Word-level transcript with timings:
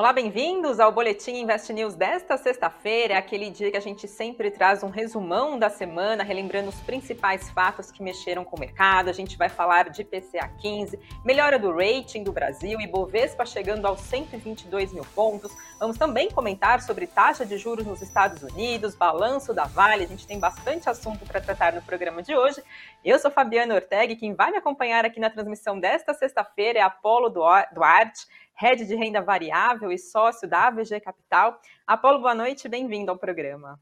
Olá, 0.00 0.14
bem-vindos 0.14 0.80
ao 0.80 0.90
Boletim 0.90 1.42
Invest 1.42 1.70
News 1.74 1.94
desta 1.94 2.38
sexta-feira, 2.38 3.18
aquele 3.18 3.50
dia 3.50 3.70
que 3.70 3.76
a 3.76 3.80
gente 3.80 4.08
sempre 4.08 4.50
traz 4.50 4.82
um 4.82 4.88
resumão 4.88 5.58
da 5.58 5.68
semana, 5.68 6.24
relembrando 6.24 6.70
os 6.70 6.80
principais 6.80 7.50
fatos 7.50 7.90
que 7.90 8.02
mexeram 8.02 8.42
com 8.42 8.56
o 8.56 8.58
mercado. 8.58 9.10
A 9.10 9.12
gente 9.12 9.36
vai 9.36 9.50
falar 9.50 9.90
de 9.90 10.02
PCA 10.02 10.48
15, 10.58 10.98
melhora 11.22 11.58
do 11.58 11.70
rating 11.70 12.22
do 12.22 12.32
Brasil 12.32 12.80
e 12.80 12.86
Bovespa 12.86 13.44
chegando 13.44 13.84
aos 13.84 14.00
122 14.00 14.94
mil 14.94 15.04
pontos. 15.14 15.52
Vamos 15.78 15.98
também 15.98 16.30
comentar 16.30 16.80
sobre 16.80 17.06
taxa 17.06 17.44
de 17.44 17.58
juros 17.58 17.84
nos 17.84 18.00
Estados 18.00 18.42
Unidos, 18.42 18.94
balanço 18.94 19.52
da 19.52 19.64
Vale. 19.64 20.04
A 20.04 20.08
gente 20.08 20.26
tem 20.26 20.38
bastante 20.38 20.88
assunto 20.88 21.26
para 21.26 21.42
tratar 21.42 21.74
no 21.74 21.82
programa 21.82 22.22
de 22.22 22.34
hoje. 22.34 22.62
Eu 23.04 23.18
sou 23.18 23.30
Fabiana 23.30 23.74
Ortega 23.74 24.14
e 24.14 24.16
quem 24.16 24.32
vai 24.32 24.50
me 24.50 24.56
acompanhar 24.56 25.04
aqui 25.04 25.20
na 25.20 25.28
transmissão 25.28 25.78
desta 25.78 26.14
sexta-feira 26.14 26.78
é 26.78 26.82
Apolo 26.82 27.28
Duarte 27.28 28.26
head 28.60 28.84
de 28.84 28.94
renda 28.94 29.22
variável 29.22 29.90
e 29.90 29.96
sócio 29.98 30.46
da 30.46 30.66
AVG 30.66 31.00
Capital. 31.00 31.58
Apolo, 31.86 32.20
boa 32.20 32.34
noite, 32.34 32.68
bem-vindo 32.68 33.10
ao 33.10 33.16
programa. 33.16 33.80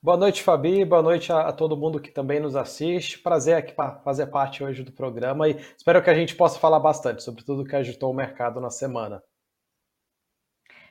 Boa 0.00 0.16
noite, 0.16 0.40
Fabi. 0.40 0.84
Boa 0.84 1.02
noite 1.02 1.32
a, 1.32 1.48
a, 1.48 1.52
todo 1.52 1.76
mundo 1.76 1.98
que 1.98 2.12
também 2.12 2.38
nos 2.38 2.54
assiste. 2.54 3.18
Prazer 3.18 3.56
aqui 3.56 3.74
fazer 4.04 4.26
parte 4.28 4.62
hoje 4.62 4.84
do 4.84 4.92
programa 4.92 5.48
e 5.48 5.56
espero 5.76 6.00
que 6.00 6.08
a 6.08 6.14
gente 6.14 6.36
possa 6.36 6.60
falar 6.60 6.78
bastante 6.78 7.24
sobre 7.24 7.44
tudo 7.44 7.64
que 7.64 7.74
agitou 7.74 8.12
o 8.12 8.14
mercado 8.14 8.60
na 8.60 8.70
semana. 8.70 9.20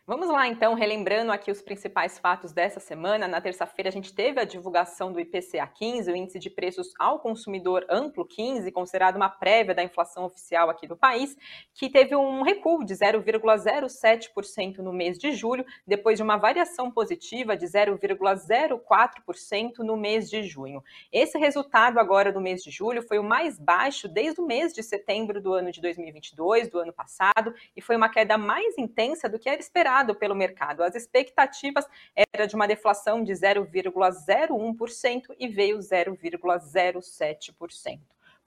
Vamos 0.08 0.30
lá, 0.30 0.48
então, 0.48 0.76
relembrando 0.76 1.32
aqui 1.32 1.50
os 1.50 1.64
principais 1.64 2.20
fatos 2.20 2.52
dessa 2.52 2.80
semana. 2.80 3.28
Na 3.28 3.42
terça-feira, 3.42 3.90
a 3.90 3.92
gente 3.92 4.14
teve 4.14 4.40
a 4.40 4.44
divulgação 4.44 5.12
do 5.12 5.20
IPCA 5.20 5.66
15, 5.66 6.12
o 6.12 6.16
Índice 6.16 6.38
de 6.38 6.48
Preços 6.48 6.94
ao 7.00 7.18
Consumidor 7.18 7.84
Amplo 7.90 8.24
15, 8.24 8.72
considerado 8.72 9.16
uma 9.16 9.30
prévia 9.30 9.74
da 9.74 9.82
inflação 9.82 10.26
oficial 10.26 10.70
aqui 10.70 10.86
do 10.86 10.96
país, 10.96 11.36
que 11.74 11.90
teve 11.90 12.16
um 12.16 12.44
recuo 12.44 12.86
de 12.86 12.94
0,07% 12.94 14.78
no 14.78 14.94
mês 14.94 15.18
de 15.18 15.32
julho, 15.32 15.66
depois 15.88 16.18
de 16.18 16.24
uma 16.24 16.38
variação 16.38 16.92
positiva 16.92 17.58
de 17.58 17.66
0,04% 17.66 19.80
no 19.80 19.98
mês 19.98 20.30
de 20.30 20.44
junho. 20.44 20.84
Esse 21.12 21.40
resultado 21.40 21.98
agora 21.98 22.32
do 22.32 22.40
mês 22.40 22.62
de 22.62 22.70
julho 22.70 23.02
foi 23.02 23.18
o 23.18 23.24
mais 23.24 23.58
baixo 23.58 24.08
desde 24.08 24.40
o 24.40 24.46
mês 24.46 24.72
de 24.72 24.84
setembro 24.84 25.42
do 25.42 25.52
ano 25.52 25.72
de 25.72 25.82
2022, 25.82 26.70
do 26.70 26.78
ano 26.78 26.94
passado, 26.94 27.56
e 27.76 27.82
foi 27.82 27.96
uma 27.96 28.08
queda 28.08 28.38
mais 28.38 28.78
intensa 28.78 29.28
do 29.28 29.40
que 29.40 29.50
era 29.50 29.60
esperado 29.60 29.95
esperado 29.96 30.16
pelo 30.16 30.36
mercado. 30.36 30.84
As 30.84 30.94
expectativas 30.96 31.88
era 32.34 32.46
de 32.46 32.56
uma 32.56 32.68
deflação 32.68 33.24
de 33.24 33.32
0,01% 33.32 35.34
e 35.40 35.48
veio 35.48 35.80
0,07%. 35.80 38.00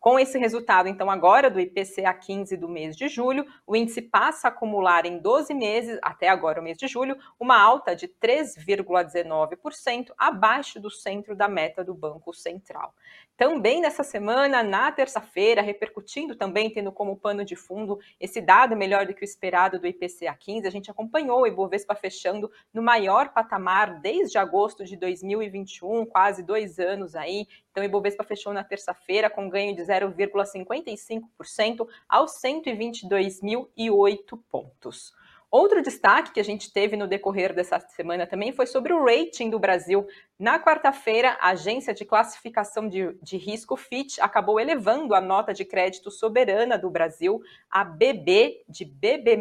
Com 0.09 0.19
esse 0.19 0.39
resultado, 0.39 0.89
então, 0.89 1.11
agora 1.11 1.51
do 1.51 1.61
IPCA 1.61 2.15
15 2.15 2.57
do 2.57 2.67
mês 2.67 2.97
de 2.97 3.09
julho, 3.09 3.45
o 3.67 3.77
índice 3.77 4.01
passa 4.01 4.49
a 4.49 4.51
acumular 4.51 5.05
em 5.05 5.19
12 5.19 5.53
meses, 5.53 5.99
até 6.01 6.31
agora 6.31 6.63
o 6.63 6.65
mês 6.65 6.79
de 6.79 6.89
julho, 6.89 7.15
uma 7.39 7.61
alta 7.61 7.95
de 7.95 8.09
3,19%, 8.09 10.11
abaixo 10.17 10.81
do 10.81 10.91
centro 10.91 11.37
da 11.37 11.47
meta 11.47 11.85
do 11.85 11.93
Banco 11.93 12.33
Central. 12.33 12.95
Também 13.37 13.83
nessa 13.83 14.03
semana, 14.03 14.63
na 14.63 14.91
terça-feira, 14.91 15.61
repercutindo 15.61 16.35
também, 16.35 16.71
tendo 16.71 16.91
como 16.91 17.15
pano 17.15 17.45
de 17.45 17.55
fundo 17.55 18.01
esse 18.19 18.41
dado 18.41 18.75
melhor 18.75 19.07
do 19.07 19.13
que 19.13 19.23
o 19.23 19.25
esperado 19.25 19.79
do 19.79 19.87
IPCA 19.87 20.35
15, 20.37 20.67
a 20.67 20.71
gente 20.71 20.91
acompanhou 20.91 21.43
o 21.43 21.47
Ibovespa 21.47 21.95
fechando 21.95 22.51
no 22.73 22.83
maior 22.83 23.29
patamar 23.29 24.01
desde 24.01 24.39
agosto 24.39 24.87
de 24.87 24.97
2021, 24.97 26.07
quase 26.07 26.43
dois 26.43 26.79
anos 26.79 27.15
aí. 27.15 27.47
Então, 27.79 27.87
o 27.87 27.91
Ibovespa 27.91 28.25
fechou 28.25 28.53
na 28.53 28.65
terça-feira 28.65 29.31
com 29.31 29.49
ganho 29.49 29.73
de 29.73 29.83
0,55% 29.83 31.87
aos 32.09 32.33
122.008 32.43 34.41
pontos. 34.51 35.15
Outro 35.51 35.81
destaque 35.81 36.33
que 36.33 36.41
a 36.41 36.45
gente 36.45 36.71
teve 36.71 36.95
no 36.95 37.07
decorrer 37.07 37.55
dessa 37.55 37.81
semana 37.81 38.27
também 38.27 38.53
foi 38.53 38.67
sobre 38.67 38.93
o 38.93 39.03
rating 39.03 39.49
do 39.49 39.59
Brasil. 39.59 40.07
Na 40.39 40.63
quarta-feira, 40.63 41.39
a 41.41 41.49
agência 41.49 41.95
de 41.95 42.05
classificação 42.05 42.87
de, 42.87 43.15
de, 43.23 43.39
risco 43.39 43.75
Fitch 43.75 44.19
acabou 44.19 44.61
elevando 44.61 45.15
a 45.15 45.23
nota 45.23 45.55
de 45.55 45.65
crédito 45.65 46.11
soberana 46.11 46.77
do 46.77 46.91
Brasil 46.91 47.41
a 47.71 47.83
BB 47.83 48.63
de 48.69 48.85
BB- 48.85 49.39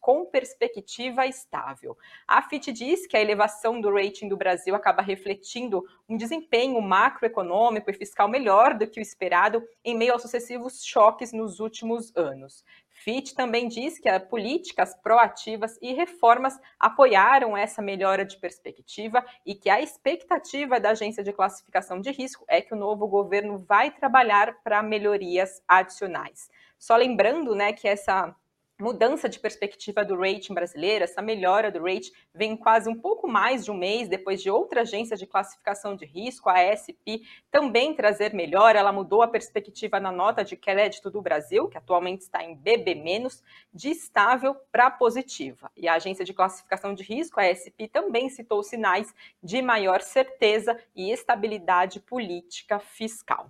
com 0.00 0.24
perspectiva 0.24 1.26
estável. 1.26 1.98
A 2.26 2.40
Fitch 2.40 2.68
diz 2.68 3.06
que 3.06 3.16
a 3.16 3.20
elevação 3.20 3.78
do 3.78 3.92
rating 3.92 4.28
do 4.28 4.38
Brasil 4.38 4.74
acaba 4.74 5.02
refletindo 5.02 5.84
um 6.08 6.16
desempenho 6.16 6.80
macroeconômico 6.80 7.90
e 7.90 7.94
fiscal 7.94 8.26
melhor 8.26 8.72
do 8.72 8.86
que 8.86 9.00
o 9.00 9.02
esperado 9.02 9.62
em 9.84 9.94
meio 9.94 10.14
aos 10.14 10.22
sucessivos 10.22 10.82
choques 10.82 11.30
nos 11.30 11.60
últimos 11.60 12.10
anos. 12.16 12.64
Fitch 13.02 13.32
também 13.32 13.66
diz 13.66 13.98
que 13.98 14.08
as 14.08 14.22
políticas 14.24 14.94
proativas 15.02 15.76
e 15.82 15.92
reformas 15.92 16.58
apoiaram 16.78 17.56
essa 17.56 17.82
melhora 17.82 18.24
de 18.24 18.38
perspectiva 18.38 19.24
e 19.44 19.54
que 19.56 19.68
a 19.68 19.80
expectativa 19.80 20.78
da 20.78 20.90
agência 20.90 21.24
de 21.24 21.32
classificação 21.32 22.00
de 22.00 22.12
risco 22.12 22.44
é 22.48 22.60
que 22.60 22.72
o 22.72 22.78
novo 22.78 23.08
governo 23.08 23.58
vai 23.58 23.90
trabalhar 23.90 24.62
para 24.62 24.82
melhorias 24.82 25.60
adicionais. 25.66 26.48
Só 26.78 26.96
lembrando, 26.96 27.54
né, 27.56 27.72
que 27.72 27.88
essa 27.88 28.34
mudança 28.82 29.28
de 29.28 29.38
perspectiva 29.38 30.04
do 30.04 30.18
rating 30.18 30.52
brasileiro, 30.52 31.04
essa 31.04 31.22
melhora 31.22 31.70
do 31.70 31.80
rating, 31.80 32.10
vem 32.34 32.56
quase 32.56 32.90
um 32.90 32.98
pouco 32.98 33.28
mais 33.28 33.64
de 33.64 33.70
um 33.70 33.76
mês 33.76 34.08
depois 34.08 34.42
de 34.42 34.50
outra 34.50 34.80
agência 34.80 35.16
de 35.16 35.24
classificação 35.24 35.94
de 35.94 36.04
risco, 36.04 36.50
a 36.50 36.58
SP, 36.74 37.22
também 37.48 37.94
trazer 37.94 38.34
melhora. 38.34 38.80
Ela 38.80 38.90
mudou 38.90 39.22
a 39.22 39.28
perspectiva 39.28 40.00
na 40.00 40.10
nota 40.10 40.44
de 40.44 40.56
crédito 40.56 41.10
do 41.10 41.22
Brasil, 41.22 41.68
que 41.68 41.78
atualmente 41.78 42.22
está 42.22 42.42
em 42.42 42.56
BB-, 42.56 43.28
de 43.72 43.90
estável 43.90 44.56
para 44.72 44.90
positiva. 44.90 45.70
E 45.76 45.86
a 45.86 45.94
agência 45.94 46.24
de 46.24 46.34
classificação 46.34 46.92
de 46.92 47.04
risco, 47.04 47.38
a 47.38 47.44
SP, 47.54 47.86
também 47.86 48.28
citou 48.28 48.64
sinais 48.64 49.14
de 49.40 49.62
maior 49.62 50.00
certeza 50.00 50.76
e 50.96 51.12
estabilidade 51.12 52.00
política 52.00 52.80
fiscal. 52.80 53.48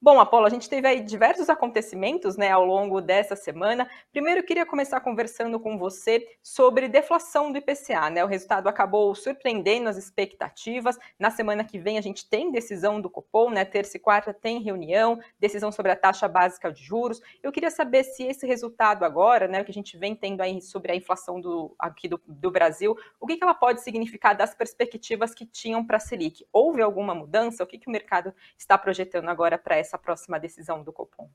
Bom, 0.00 0.18
Apolo, 0.18 0.46
a 0.46 0.50
gente 0.50 0.68
teve 0.68 0.88
aí 0.88 1.00
diversos 1.00 1.48
acontecimentos 1.48 2.36
né, 2.36 2.50
ao 2.50 2.64
longo 2.64 3.00
dessa 3.00 3.36
semana. 3.36 3.88
Primeiro, 4.10 4.40
eu 4.40 4.44
queria 4.44 4.66
começar 4.66 4.98
conversando 5.00 5.60
com 5.60 5.78
você 5.78 6.26
sobre 6.42 6.88
deflação 6.88 7.52
do 7.52 7.58
IPCA. 7.58 8.10
Né? 8.10 8.24
O 8.24 8.26
resultado 8.26 8.68
acabou 8.68 9.14
surpreendendo 9.14 9.88
as 9.88 9.96
expectativas. 9.96 10.98
Na 11.18 11.30
semana 11.30 11.62
que 11.62 11.78
vem, 11.78 11.98
a 11.98 12.00
gente 12.00 12.28
tem 12.28 12.50
decisão 12.50 13.00
do 13.00 13.08
Copom, 13.08 13.50
né? 13.50 13.64
terça 13.64 13.96
e 13.96 14.00
quarta 14.00 14.34
tem 14.34 14.60
reunião, 14.60 15.20
decisão 15.38 15.70
sobre 15.70 15.92
a 15.92 15.96
taxa 15.96 16.26
básica 16.26 16.72
de 16.72 16.82
juros. 16.82 17.20
Eu 17.40 17.52
queria 17.52 17.70
saber 17.70 18.02
se 18.02 18.24
esse 18.24 18.44
resultado 18.44 19.04
agora, 19.04 19.46
né, 19.46 19.62
que 19.62 19.70
a 19.70 19.74
gente 19.74 19.96
vem 19.96 20.16
tendo 20.16 20.40
aí 20.40 20.60
sobre 20.60 20.90
a 20.90 20.96
inflação 20.96 21.40
do, 21.40 21.74
aqui 21.78 22.08
do, 22.08 22.20
do 22.26 22.50
Brasil, 22.50 22.96
o 23.20 23.26
que, 23.26 23.36
que 23.36 23.44
ela 23.44 23.54
pode 23.54 23.82
significar 23.82 24.36
das 24.36 24.54
perspectivas 24.54 25.32
que 25.32 25.46
tinham 25.46 25.84
para 25.86 25.98
a 25.98 26.00
Selic? 26.00 26.44
Houve 26.52 26.82
alguma 26.82 27.14
mudança? 27.14 27.62
O 27.62 27.66
que, 27.66 27.78
que 27.78 27.88
o 27.88 27.92
mercado 27.92 28.34
está 28.58 28.76
projetando 28.76 29.28
agora 29.28 29.56
para 29.62 29.76
essa 29.76 29.98
próxima 29.98 30.38
decisão 30.38 30.82
do 30.82 30.92
Copom? 30.92 31.30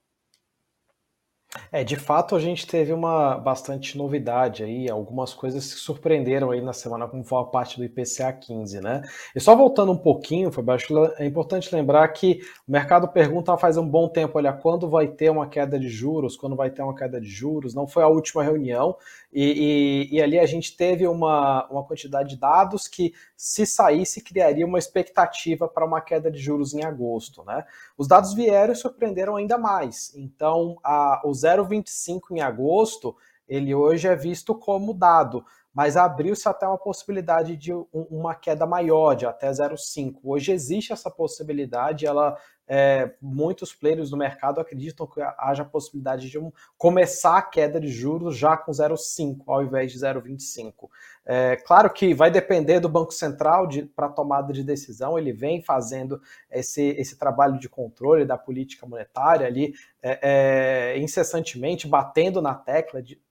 É, 1.71 1.83
de 1.83 1.97
fato 1.97 2.35
a 2.35 2.39
gente 2.39 2.65
teve 2.65 2.93
uma 2.93 3.37
bastante 3.37 3.97
novidade 3.97 4.63
aí, 4.63 4.89
algumas 4.89 5.33
coisas 5.33 5.73
que 5.73 5.79
surpreenderam 5.79 6.51
aí 6.51 6.61
na 6.61 6.71
semana, 6.71 7.07
como 7.07 7.23
foi 7.23 7.41
a 7.41 7.43
parte 7.43 7.77
do 7.77 7.83
IPCA 7.83 8.31
15, 8.31 8.79
né? 8.79 9.01
E 9.35 9.39
só 9.39 9.55
voltando 9.55 9.91
um 9.91 9.97
pouquinho, 9.97 10.51
Fabio, 10.51 10.77
é 11.17 11.25
importante 11.25 11.73
lembrar 11.75 12.07
que 12.09 12.39
o 12.67 12.71
mercado 12.71 13.07
pergunta 13.09 13.57
faz 13.57 13.75
um 13.77 13.87
bom 13.87 14.07
tempo, 14.07 14.37
olha, 14.37 14.53
quando 14.53 14.89
vai 14.89 15.07
ter 15.07 15.29
uma 15.29 15.47
queda 15.47 15.77
de 15.79 15.89
juros, 15.89 16.37
quando 16.37 16.55
vai 16.55 16.69
ter 16.69 16.81
uma 16.81 16.95
queda 16.95 17.19
de 17.19 17.27
juros, 17.27 17.73
não 17.73 17.87
foi 17.87 18.03
a 18.03 18.07
última 18.07 18.43
reunião, 18.43 18.95
e, 19.33 20.07
e, 20.11 20.15
e 20.15 20.21
ali 20.21 20.39
a 20.39 20.45
gente 20.45 20.75
teve 20.75 21.05
uma, 21.05 21.67
uma 21.69 21.83
quantidade 21.83 22.29
de 22.29 22.37
dados 22.37 22.87
que, 22.87 23.13
se 23.35 23.65
saísse, 23.65 24.23
criaria 24.23 24.65
uma 24.65 24.79
expectativa 24.79 25.67
para 25.67 25.85
uma 25.85 26.01
queda 26.01 26.31
de 26.31 26.39
juros 26.39 26.73
em 26.73 26.83
agosto, 26.83 27.43
né? 27.43 27.65
Os 27.97 28.07
dados 28.07 28.33
vieram 28.33 28.73
e 28.73 28.75
surpreenderam 28.75 29.35
ainda 29.35 29.57
mais, 29.57 30.15
então 30.15 30.77
a, 30.83 31.21
os 31.25 31.43
0,25 31.57 32.31
em 32.31 32.41
agosto, 32.41 33.15
ele 33.47 33.73
hoje 33.73 34.07
é 34.07 34.15
visto 34.15 34.53
como 34.53 34.93
dado, 34.93 35.45
mas 35.73 35.95
abriu-se 35.95 36.49
até 36.49 36.67
uma 36.67 36.77
possibilidade 36.77 37.55
de 37.55 37.71
uma 37.93 38.35
queda 38.35 38.65
maior, 38.65 39.13
de 39.13 39.25
até 39.25 39.49
0,5. 39.49 40.19
Hoje 40.23 40.51
existe 40.51 40.91
essa 40.91 41.09
possibilidade, 41.09 42.05
ela 42.05 42.37
é, 42.67 43.13
muitos 43.21 43.73
players 43.73 44.09
do 44.09 44.17
mercado 44.17 44.59
acreditam 44.59 45.07
que 45.07 45.21
haja 45.37 45.63
a 45.63 45.65
possibilidade 45.65 46.29
de 46.29 46.37
um, 46.37 46.51
começar 46.77 47.37
a 47.37 47.41
queda 47.41 47.79
de 47.79 47.87
juros 47.87 48.35
já 48.35 48.57
com 48.57 48.71
0,5 48.71 49.43
ao 49.47 49.63
invés 49.63 49.91
de 49.91 49.99
0,25. 49.99 50.89
É, 51.29 51.57
claro 51.57 51.91
que 51.91 52.13
vai 52.13 52.31
depender 52.31 52.79
do 52.79 52.87
Banco 52.87 53.11
Central 53.11 53.67
para 53.93 54.07
tomada 54.07 54.53
de 54.53 54.63
decisão, 54.63 55.19
ele 55.19 55.33
vem 55.33 55.61
fazendo 55.61 56.21
esse, 56.49 56.81
esse 56.97 57.19
trabalho 57.19 57.59
de 57.59 57.67
controle 57.67 58.23
da 58.23 58.37
política 58.37 58.87
monetária 58.87 59.45
ali 59.45 59.73
é, 60.01 60.93
é, 60.93 60.99
incessantemente, 60.99 61.85
batendo 61.85 62.41
na 62.41 62.55
tecla 62.55 63.03
de, 63.03 63.21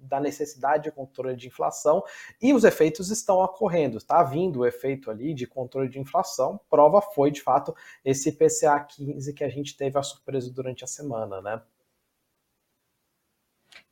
da 0.00 0.18
necessidade 0.18 0.84
de 0.84 0.92
controle 0.92 1.36
de 1.36 1.46
inflação 1.46 2.02
e 2.40 2.54
os 2.54 2.64
efeitos 2.64 3.10
estão 3.10 3.36
ocorrendo. 3.36 3.98
Está 3.98 4.22
vindo 4.22 4.60
o 4.60 4.66
efeito 4.66 5.10
ali 5.10 5.34
de 5.34 5.46
controle 5.46 5.90
de 5.90 6.00
inflação, 6.00 6.58
prova 6.70 7.02
foi 7.02 7.30
de 7.30 7.42
fato 7.42 7.76
esse 8.02 8.30
IPCA 8.30 8.80
15 8.80 9.34
que 9.34 9.44
a 9.44 9.50
gente 9.50 9.76
teve 9.76 9.98
a 9.98 10.02
surpresa 10.02 10.50
durante 10.50 10.84
a 10.84 10.86
semana, 10.86 11.42
né? 11.42 11.60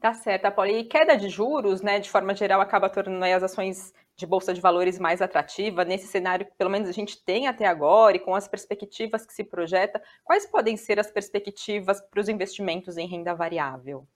Tá 0.00 0.15
certo, 0.15 0.50
Paula. 0.53 0.71
E 0.71 0.85
queda 0.85 1.17
de 1.17 1.29
juros, 1.29 1.82
né, 1.82 2.00
de 2.00 2.11
forma 2.11 2.35
geral, 2.35 2.61
acaba 2.61 2.88
tornando 2.88 3.25
as 3.25 3.43
ações 3.43 3.93
de 4.17 4.27
bolsa 4.27 4.53
de 4.53 4.61
valores 4.61 4.99
mais 4.99 5.23
atrativa 5.23 5.85
nesse 5.85 6.06
cenário 6.06 6.44
que 6.44 6.53
pelo 6.56 6.71
menos 6.71 6.88
a 6.88 6.93
gente 6.93 7.23
tem 7.25 7.47
até 7.47 7.67
agora 7.67 8.17
e 8.17 8.21
com 8.21 8.35
as 8.35 8.47
perspectivas 8.47 9.25
que 9.25 9.32
se 9.32 9.43
projeta, 9.43 10.00
quais 10.23 10.47
podem 10.47 10.77
ser 10.77 11.00
as 11.00 11.11
perspectivas 11.11 12.00
para 12.03 12.21
os 12.21 12.29
investimentos 12.29 12.99
em 12.99 13.06
renda 13.06 13.35
variável? 13.35 14.06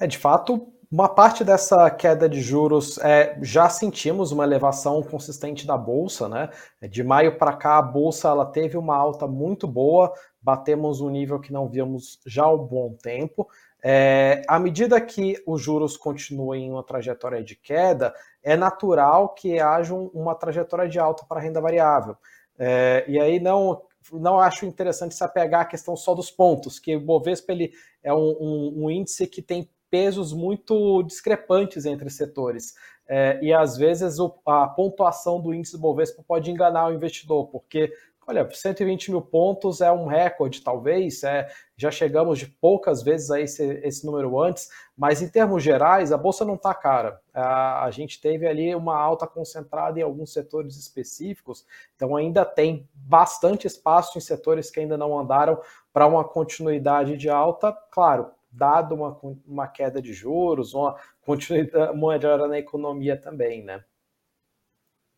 É, 0.00 0.06
de 0.06 0.16
fato, 0.16 0.72
uma 0.90 1.08
parte 1.08 1.44
dessa 1.44 1.90
queda 1.90 2.28
de 2.28 2.40
juros 2.40 2.96
é, 2.98 3.36
já 3.42 3.68
sentimos 3.68 4.32
uma 4.32 4.44
elevação 4.44 5.02
consistente 5.02 5.66
da 5.66 5.76
bolsa, 5.76 6.28
né? 6.28 6.48
De 6.88 7.02
maio 7.04 7.36
para 7.36 7.52
cá 7.52 7.78
a 7.78 7.82
bolsa 7.82 8.28
ela 8.28 8.46
teve 8.46 8.78
uma 8.78 8.96
alta 8.96 9.26
muito 9.26 9.66
boa, 9.66 10.12
batemos 10.40 11.00
um 11.00 11.10
nível 11.10 11.40
que 11.40 11.52
não 11.52 11.68
víamos 11.68 12.18
já 12.24 12.44
há 12.44 12.54
um 12.54 12.64
bom 12.64 12.94
tempo. 13.02 13.46
É, 13.82 14.42
à 14.48 14.58
medida 14.58 15.00
que 15.00 15.40
os 15.46 15.62
juros 15.62 15.96
continuem 15.96 16.66
em 16.66 16.70
uma 16.70 16.82
trajetória 16.82 17.42
de 17.42 17.54
queda, 17.54 18.12
é 18.42 18.56
natural 18.56 19.30
que 19.34 19.60
haja 19.60 19.94
uma 19.94 20.34
trajetória 20.34 20.88
de 20.88 20.98
alta 20.98 21.24
para 21.26 21.38
a 21.38 21.42
renda 21.42 21.60
variável. 21.60 22.16
É, 22.58 23.04
e 23.06 23.18
aí 23.20 23.38
não 23.38 23.82
não 24.12 24.38
acho 24.38 24.64
interessante 24.64 25.14
se 25.14 25.22
apegar 25.22 25.62
à 25.62 25.64
questão 25.64 25.94
só 25.94 26.14
dos 26.14 26.30
pontos, 26.30 26.78
que 26.78 26.96
o 26.96 27.00
Bovespa 27.00 27.52
ele 27.52 27.72
é 28.02 28.12
um, 28.12 28.36
um, 28.40 28.84
um 28.84 28.90
índice 28.90 29.26
que 29.26 29.42
tem 29.42 29.68
pesos 29.90 30.32
muito 30.32 31.02
discrepantes 31.02 31.84
entre 31.84 32.10
setores. 32.10 32.74
É, 33.06 33.38
e 33.42 33.52
às 33.52 33.76
vezes 33.76 34.18
o, 34.18 34.34
a 34.46 34.68
pontuação 34.68 35.40
do 35.40 35.54
índice 35.54 35.78
Bovespa 35.78 36.22
pode 36.26 36.50
enganar 36.50 36.88
o 36.88 36.92
investidor, 36.92 37.48
porque, 37.48 37.92
olha, 38.28 38.46
120 38.46 39.10
mil 39.10 39.22
pontos 39.22 39.80
é 39.80 39.90
um 39.90 40.06
recorde, 40.06 40.60
talvez, 40.60 41.22
é, 41.24 41.48
já 41.74 41.90
chegamos 41.90 42.38
de 42.38 42.46
poucas 42.46 43.02
vezes 43.02 43.30
a 43.30 43.40
esse, 43.40 43.64
esse 43.82 44.04
número 44.04 44.38
antes, 44.38 44.68
mas 44.94 45.22
em 45.22 45.28
termos 45.28 45.62
gerais, 45.62 46.12
a 46.12 46.18
bolsa 46.18 46.44
não 46.44 46.54
está 46.54 46.74
cara. 46.74 47.22
A, 47.32 47.84
a 47.84 47.90
gente 47.90 48.20
teve 48.20 48.46
ali 48.46 48.74
uma 48.74 48.98
alta 48.98 49.26
concentrada 49.26 49.98
em 49.98 50.02
alguns 50.02 50.30
setores 50.30 50.76
específicos, 50.76 51.64
então 51.96 52.14
ainda 52.14 52.44
tem 52.44 52.86
bastante 52.92 53.66
espaço 53.66 54.18
em 54.18 54.20
setores 54.20 54.70
que 54.70 54.78
ainda 54.78 54.98
não 54.98 55.18
andaram 55.18 55.58
para 55.90 56.06
uma 56.06 56.22
continuidade 56.22 57.16
de 57.16 57.30
alta, 57.30 57.72
claro, 57.90 58.30
dado 58.52 58.94
uma, 58.94 59.18
uma 59.46 59.66
queda 59.66 60.02
de 60.02 60.12
juros, 60.12 60.74
uma 60.74 60.96
continuidade, 61.22 61.92
uma 61.92 62.12
melhora 62.12 62.46
na 62.46 62.58
economia 62.58 63.16
também, 63.16 63.64
né? 63.64 63.82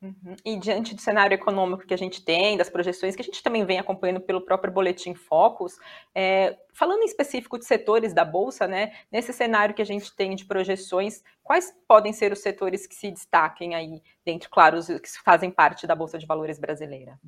Uhum. 0.02 0.34
E 0.42 0.58
diante 0.58 0.94
do 0.94 1.00
cenário 1.00 1.34
econômico 1.34 1.86
que 1.86 1.92
a 1.92 1.96
gente 1.96 2.24
tem, 2.24 2.56
das 2.56 2.70
projeções 2.70 3.14
que 3.14 3.20
a 3.20 3.24
gente 3.24 3.42
também 3.42 3.66
vem 3.66 3.78
acompanhando 3.78 4.20
pelo 4.20 4.40
próprio 4.40 4.72
Boletim 4.72 5.14
Focus, 5.14 5.76
é, 6.14 6.56
falando 6.72 7.02
em 7.02 7.04
específico 7.04 7.58
de 7.58 7.66
setores 7.66 8.14
da 8.14 8.24
Bolsa, 8.24 8.66
né, 8.66 8.92
nesse 9.12 9.30
cenário 9.32 9.74
que 9.74 9.82
a 9.82 9.86
gente 9.86 10.14
tem 10.16 10.34
de 10.34 10.46
projeções, 10.46 11.22
quais 11.42 11.74
podem 11.86 12.14
ser 12.14 12.32
os 12.32 12.40
setores 12.40 12.86
que 12.86 12.94
se 12.94 13.10
destaquem 13.10 13.74
aí, 13.74 14.02
dentro, 14.24 14.48
claro, 14.48 14.78
os 14.78 14.86
que 14.86 15.22
fazem 15.22 15.50
parte 15.50 15.86
da 15.86 15.94
Bolsa 15.94 16.18
de 16.18 16.26
Valores 16.26 16.58
brasileira? 16.58 17.20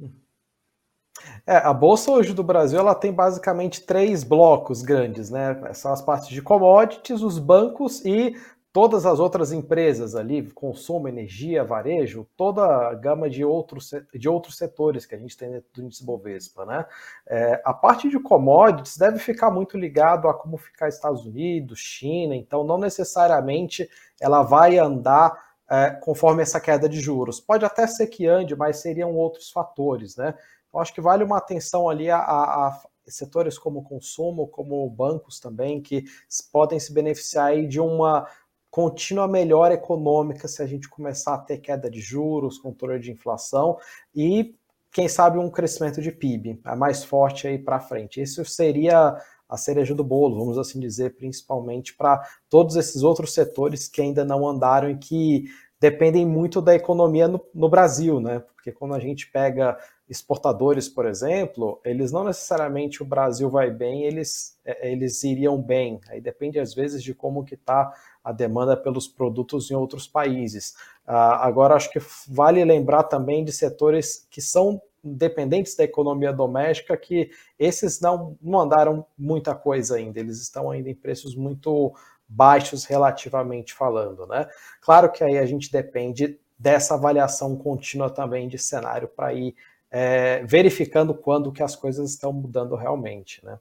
É, 1.47 1.59
a 1.59 1.75
bolsa 1.75 2.11
hoje 2.11 2.33
do 2.33 2.43
Brasil 2.43 2.79
ela 2.79 2.95
tem 2.95 3.13
basicamente 3.13 3.83
três 3.83 4.25
blocos 4.25 4.83
grandes, 4.83 5.29
né? 5.31 5.61
São 5.75 5.93
as 5.93 6.01
partes 6.01 6.29
de 6.29 6.41
commodities, 6.41 7.23
os 7.23 7.39
bancos 7.39 8.03
e 8.05 8.35
todas 8.73 9.05
as 9.05 9.21
outras 9.21 9.53
empresas 9.53 10.15
ali, 10.15 10.51
consumo, 10.51 11.07
energia, 11.07 11.63
varejo, 11.63 12.27
toda 12.37 12.89
a 12.89 12.95
gama 12.95 13.29
de 13.29 13.45
outros, 13.45 13.91
de 14.15 14.29
outros 14.29 14.57
setores 14.57 15.05
que 15.05 15.15
a 15.15 15.19
gente 15.19 15.37
tem 15.37 15.51
dentro 15.51 15.69
do 15.75 15.83
índice 15.83 16.05
Bovespa, 16.05 16.65
né? 16.65 16.87
É, 17.27 17.61
a 17.65 17.75
parte 17.75 18.09
de 18.09 18.19
commodities 18.19 18.97
deve 18.97 19.19
ficar 19.19 19.51
muito 19.51 19.77
ligado 19.77 20.27
a 20.27 20.33
como 20.33 20.57
ficar 20.57 20.89
Estados 20.89 21.27
Unidos, 21.27 21.79
China, 21.79 22.35
então 22.35 22.65
não 22.65 22.79
necessariamente 22.79 23.89
ela 24.19 24.43
vai 24.43 24.79
andar 24.79 25.53
é, 25.71 25.91
conforme 25.91 26.43
essa 26.43 26.61
queda 26.61 26.89
de 26.89 26.99
juros. 26.99 27.41
Pode 27.41 27.65
até 27.67 27.87
ser 27.87 28.07
que 28.07 28.27
ande, 28.27 28.57
mas 28.57 28.79
seriam 28.79 29.15
outros 29.15 29.51
fatores, 29.51 30.17
né? 30.17 30.35
Eu 30.73 30.81
acho 30.81 30.95
que 30.95 31.03
vale 31.03 31.23
uma 31.23 31.37
atenção 31.37 31.91
ali 31.91 32.11
a, 32.11 32.17
a, 32.17 32.69
a 32.69 32.83
setores 33.07 33.59
como 33.59 33.83
consumo, 33.83 34.47
como 34.47 34.89
bancos 34.89 35.41
também, 35.41 35.83
que 35.83 36.05
podem 36.53 36.79
se 36.79 36.93
beneficiar 36.93 37.67
de 37.67 37.81
uma 37.81 38.27
contínua 38.73 39.29
melhora 39.29 39.75
econômica 39.75 40.49
se 40.49 40.63
a 40.63 40.67
gente 40.67 40.89
começar 40.89 41.35
a 41.35 41.39
ter 41.39 41.59
queda 41.59 41.91
de 41.91 42.01
juros, 42.01 42.59
controle 42.59 42.99
de 42.99 43.13
inflação 43.13 43.77
e, 44.15 44.57
quem 44.91 45.07
sabe, 45.09 45.37
um 45.37 45.51
crescimento 45.51 46.01
de 46.01 46.11
PIB 46.11 46.59
mais 46.79 47.05
forte 47.05 47.47
aí 47.47 47.59
para 47.59 47.79
frente. 47.79 48.23
Isso 48.23 48.43
seria 48.47 49.15
a 49.47 49.57
cereja 49.59 49.95
do 49.95 50.03
bolo, 50.03 50.39
vamos 50.39 50.57
assim 50.57 50.81
dizer, 50.81 51.15
principalmente 51.17 51.95
para 51.95 52.27
todos 52.49 52.75
esses 52.75 53.03
outros 53.03 53.35
setores 53.35 53.89
que 53.89 54.01
ainda 54.01 54.25
não 54.25 54.49
andaram 54.49 54.89
e 54.91 54.97
que 54.97 55.45
dependem 55.79 56.25
muito 56.25 56.63
da 56.63 56.75
economia 56.75 57.29
no, 57.29 57.45
no 57.55 57.69
Brasil, 57.69 58.21
né? 58.21 58.39
Porque 58.39 58.73
quando 58.73 58.95
a 58.95 59.01
gente 59.01 59.31
pega 59.31 59.77
exportadores, 60.09 60.89
por 60.89 61.05
exemplo, 61.05 61.81
eles 61.85 62.11
não 62.11 62.25
necessariamente 62.25 63.03
o 63.03 63.07
Brasil 63.07 63.51
vai 63.51 63.71
bem, 63.71 64.05
eles, 64.05 64.57
é, 64.65 64.91
eles 64.93 65.23
iriam 65.25 65.61
bem. 65.61 66.01
Aí 66.09 66.21
depende 66.21 66.59
às 66.59 66.73
vezes 66.73 67.03
de 67.03 67.13
como 67.13 67.45
que 67.45 67.55
está 67.55 67.93
a 68.23 68.33
demanda 68.33 68.77
pelos 68.77 69.09
produtos 69.09 69.71
em 69.71 69.75
outros 69.75 70.07
países. 70.07 70.75
Ah, 71.07 71.47
agora 71.47 71.75
acho 71.75 71.91
que 71.91 72.01
vale 72.29 72.65
lembrar 72.65 73.05
também 73.05 73.45
de 73.45 73.53
setores 73.53 74.27
que 74.31 74.41
são 74.41 74.81
dependentes 75.03 75.75
da 75.75 75.83
economia 75.83 76.33
doméstica, 76.33 76.97
que 76.97 77.31
esses 77.59 78.01
não, 78.01 78.37
não 78.41 78.61
andaram 78.61 79.05
muita 79.19 79.55
coisa 79.55 79.97
ainda, 79.97 80.21
eles 80.21 80.41
estão 80.41 80.71
ainda 80.71 80.89
em 80.89 80.95
preços 80.95 81.35
muito 81.35 81.93
baixos 82.29 82.85
relativamente 82.85 83.75
falando, 83.75 84.27
né? 84.27 84.47
Claro 84.81 85.11
que 85.11 85.25
aí 85.25 85.39
a 85.39 85.45
gente 85.45 85.71
depende 85.71 86.39
dessa 86.59 86.95
avaliação 86.95 87.57
contínua 87.57 88.09
também 88.09 88.49
de 88.49 88.57
cenário 88.59 89.09
para 89.09 89.35
ir 89.35 89.55
é, 89.91 90.43
verificando 90.45 91.13
quando 91.13 91.53
que 91.53 91.63
as 91.63 91.75
coisas 91.75 92.11
estão 92.11 92.33
mudando 92.33 92.77
realmente, 92.77 93.45
né? 93.45 93.59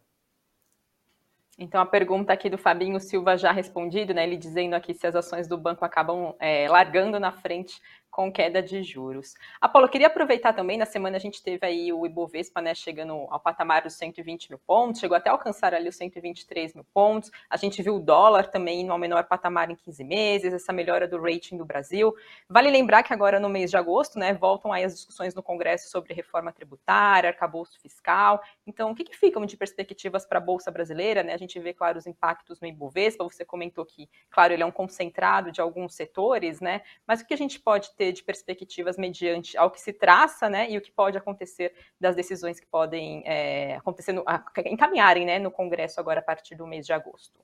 Então, 1.64 1.80
a 1.80 1.86
pergunta 1.86 2.34
aqui 2.34 2.50
do 2.50 2.58
Fabinho 2.58 3.00
Silva 3.00 3.38
já 3.38 3.52
respondido, 3.52 4.16
né? 4.16 4.24
Ele 4.24 4.36
dizendo 4.36 4.74
aqui 4.74 4.96
se 4.96 5.06
as 5.06 5.16
ações 5.16 5.48
do 5.48 5.56
banco 5.56 5.86
acabam 5.86 6.34
é, 6.40 6.68
largando 6.68 7.20
na 7.20 7.32
frente 7.32 7.80
com 8.12 8.30
queda 8.30 8.62
de 8.62 8.84
juros. 8.84 9.34
Apolo, 9.60 9.88
queria 9.88 10.08
aproveitar 10.08 10.52
também, 10.52 10.78
na 10.78 10.86
semana 10.86 11.16
a 11.16 11.20
gente 11.20 11.42
teve 11.42 11.66
aí 11.66 11.94
o 11.94 12.06
Ibovespa, 12.06 12.62
né, 12.62 12.76
chegando 12.76 13.14
ao 13.14 13.40
patamar 13.40 13.84
dos 13.84 13.94
120 13.94 14.50
mil 14.50 14.60
pontos, 14.60 15.00
chegou 15.00 15.16
até 15.16 15.30
alcançar 15.30 15.74
ali 15.74 15.88
os 15.88 15.96
123 15.96 16.76
mil 16.76 16.84
pontos, 16.94 17.32
a 17.50 17.56
gente 17.56 17.82
viu 17.82 17.96
o 17.96 18.00
dólar 18.00 18.48
também 18.52 18.86
no 18.86 18.98
menor 18.98 19.24
patamar 19.24 19.72
em 19.72 19.76
15 19.76 20.04
meses, 20.04 20.54
essa 20.54 20.74
melhora 20.74 21.08
do 21.08 21.22
rating 21.22 21.58
do 21.58 21.64
Brasil. 21.64 22.14
Vale 22.50 22.70
lembrar 22.70 23.02
que 23.02 23.14
agora 23.14 23.40
no 23.40 23.48
mês 23.48 23.72
de 23.72 23.78
agosto, 23.78 24.20
né, 24.20 24.34
voltam 24.34 24.74
aí 24.74 24.84
as 24.84 24.96
discussões 24.96 25.34
no 25.34 25.42
Congresso 25.42 25.90
sobre 25.90 26.14
reforma 26.14 26.52
tributária, 26.52 27.30
arcabouço 27.30 27.80
fiscal, 27.80 28.42
então 28.68 28.92
o 28.92 28.96
que, 28.96 29.06
que 29.06 29.16
ficam 29.16 29.46
de 29.46 29.56
perspectivas 29.56 30.26
para 30.26 30.38
a 30.38 30.42
Bolsa 30.42 30.70
Brasileira, 30.70 31.24
né, 31.24 31.34
a 31.34 31.38
gente 31.38 31.58
vê, 31.62 31.74
claro, 31.74 31.98
os 31.98 32.06
impactos 32.06 32.60
no 32.60 32.68
Ibovespa, 32.68 33.24
você 33.24 33.46
comentou 33.46 33.86
que, 33.86 34.10
claro, 34.30 34.52
ele 34.52 34.64
é 34.64 34.66
um 34.66 34.72
concentrado 34.72 35.50
de 35.50 35.62
alguns 35.62 35.96
setores, 35.96 36.60
né, 36.60 36.82
mas 37.08 37.22
o 37.22 37.26
que 37.26 37.34
a 37.34 37.38
gente 37.38 37.58
pode 37.58 37.90
ter 37.96 38.01
ter 38.02 38.12
de 38.14 38.24
perspectivas 38.24 38.98
mediante 38.98 39.56
ao 39.56 39.70
que 39.70 39.80
se 39.80 39.94
traça, 39.94 40.50
né, 40.50 40.68
e 40.72 40.76
o 40.76 40.82
que 40.82 40.92
pode 40.92 41.20
acontecer 41.20 41.72
das 42.00 42.16
decisões 42.16 42.60
que 42.60 42.66
podem 42.66 43.22
é, 43.28 43.76
acontecer, 43.76 44.12
no, 44.12 44.26
encaminharem, 44.66 45.24
né, 45.24 45.38
no 45.38 45.52
Congresso 45.52 46.00
agora 46.00 46.20
a 46.20 46.24
partir 46.24 46.56
do 46.56 46.66
mês 46.66 46.88
de 46.88 46.94
agosto. 46.94 47.40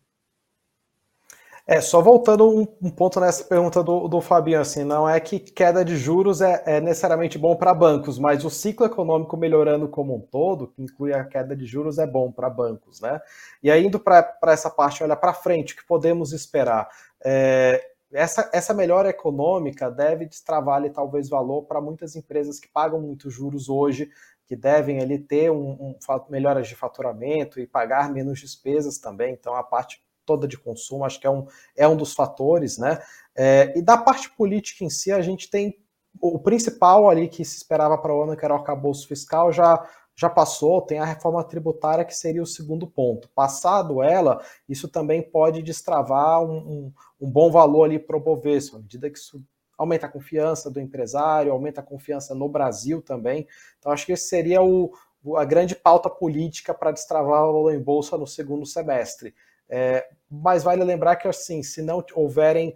É, 1.67 1.79
só 1.79 2.01
voltando 2.01 2.49
um, 2.49 2.65
um 2.81 2.89
ponto 2.89 3.19
nessa 3.19 3.43
pergunta 3.43 3.83
do, 3.83 4.07
do 4.07 4.19
Fabinho, 4.19 4.59
assim, 4.59 4.83
não 4.83 5.07
é 5.07 5.19
que 5.19 5.37
queda 5.37 5.85
de 5.85 5.95
juros 5.95 6.41
é, 6.41 6.63
é 6.65 6.81
necessariamente 6.81 7.37
bom 7.37 7.55
para 7.55 7.71
bancos, 7.71 8.17
mas 8.17 8.43
o 8.43 8.49
ciclo 8.49 8.87
econômico 8.87 9.37
melhorando 9.37 9.87
como 9.87 10.15
um 10.15 10.21
todo, 10.21 10.69
que 10.69 10.81
inclui 10.81 11.13
a 11.13 11.23
queda 11.23 11.55
de 11.55 11.67
juros, 11.67 11.99
é 11.99 12.07
bom 12.07 12.31
para 12.31 12.49
bancos, 12.49 12.99
né? 12.99 13.21
E 13.61 13.69
aí, 13.69 13.85
indo 13.85 13.99
para 13.99 14.33
essa 14.47 14.71
parte, 14.71 15.03
olha 15.03 15.15
para 15.15 15.33
frente, 15.33 15.73
o 15.75 15.77
que 15.77 15.85
podemos 15.85 16.31
esperar? 16.33 16.89
É, 17.23 17.96
essa, 18.11 18.49
essa 18.53 18.73
melhora 18.73 19.09
econômica 19.09 19.91
deve 19.91 20.25
destravar 20.25 20.77
ali, 20.77 20.89
talvez 20.89 21.29
valor 21.29 21.63
para 21.63 21.81
muitas 21.81 22.15
empresas 22.15 22.59
que 22.59 22.67
pagam 22.67 23.01
muitos 23.01 23.33
juros 23.33 23.69
hoje, 23.69 24.09
que 24.45 24.55
devem 24.55 25.01
ali 25.01 25.19
ter 25.19 25.51
um, 25.51 25.71
um, 25.71 25.95
melhoras 26.29 26.67
de 26.67 26.75
faturamento 26.75 27.59
e 27.59 27.67
pagar 27.67 28.11
menos 28.11 28.39
despesas 28.39 28.97
também. 28.97 29.33
Então 29.33 29.55
a 29.55 29.63
parte 29.63 30.01
toda 30.25 30.47
de 30.47 30.57
consumo 30.57 31.05
acho 31.05 31.19
que 31.19 31.27
é 31.27 31.29
um, 31.29 31.45
é 31.75 31.87
um 31.87 31.95
dos 31.95 32.13
fatores, 32.13 32.77
né? 32.77 32.99
É, 33.35 33.73
e 33.77 33.81
da 33.81 33.97
parte 33.97 34.29
política 34.31 34.83
em 34.83 34.89
si, 34.89 35.11
a 35.11 35.21
gente 35.21 35.49
tem 35.49 35.77
o 36.19 36.39
principal 36.39 37.09
ali 37.09 37.27
que 37.27 37.45
se 37.45 37.57
esperava 37.57 37.97
para 37.97 38.13
o 38.13 38.23
ano, 38.23 38.35
que 38.35 38.43
era 38.43 38.53
o 38.53 38.57
arcabouço 38.57 39.07
fiscal, 39.07 39.51
já 39.51 39.87
já 40.17 40.29
passou, 40.29 40.81
tem 40.81 40.97
a 40.97 41.05
reforma 41.05 41.43
tributária 41.43 42.03
que 42.03 42.15
seria 42.15 42.41
o 42.41 42.47
segundo 42.47 42.87
ponto. 42.87 43.29
Passado 43.29 44.01
ela, 44.01 44.43
isso 44.67 44.87
também 44.87 45.21
pode 45.21 45.61
destravar 45.61 46.41
um, 46.41 46.57
um, 46.57 46.93
um 47.21 47.29
bom 47.29 47.51
valor 47.51 47.83
ali 47.83 47.99
para 47.99 48.17
o 48.17 48.19
Bovespa, 48.19 48.77
à 48.77 48.79
medida 48.79 49.09
que 49.09 49.17
isso 49.19 49.43
aumenta 49.77 50.07
a 50.07 50.09
confiança 50.09 50.71
do 50.71 50.81
empresário, 50.81 51.51
aumenta 51.51 51.81
a 51.81 51.83
confiança 51.83 52.33
no 52.33 52.49
Brasil 52.49 52.99
também. 52.99 53.47
Então 53.77 53.91
acho 53.91 54.07
que 54.07 54.13
esse 54.13 54.27
seria 54.27 54.61
o, 54.63 54.91
a 55.35 55.45
grande 55.45 55.75
pauta 55.75 56.09
política 56.09 56.73
para 56.73 56.91
destravar 56.91 57.43
o 57.43 57.53
valor 57.53 57.73
em 57.73 57.79
bolsa 57.79 58.17
no 58.17 58.25
segundo 58.25 58.65
semestre. 58.65 59.35
É, 59.69 60.07
mas 60.29 60.63
vale 60.63 60.83
lembrar 60.83 61.17
que, 61.17 61.27
assim, 61.27 61.61
se 61.61 61.81
não 61.81 62.03
houverem 62.15 62.73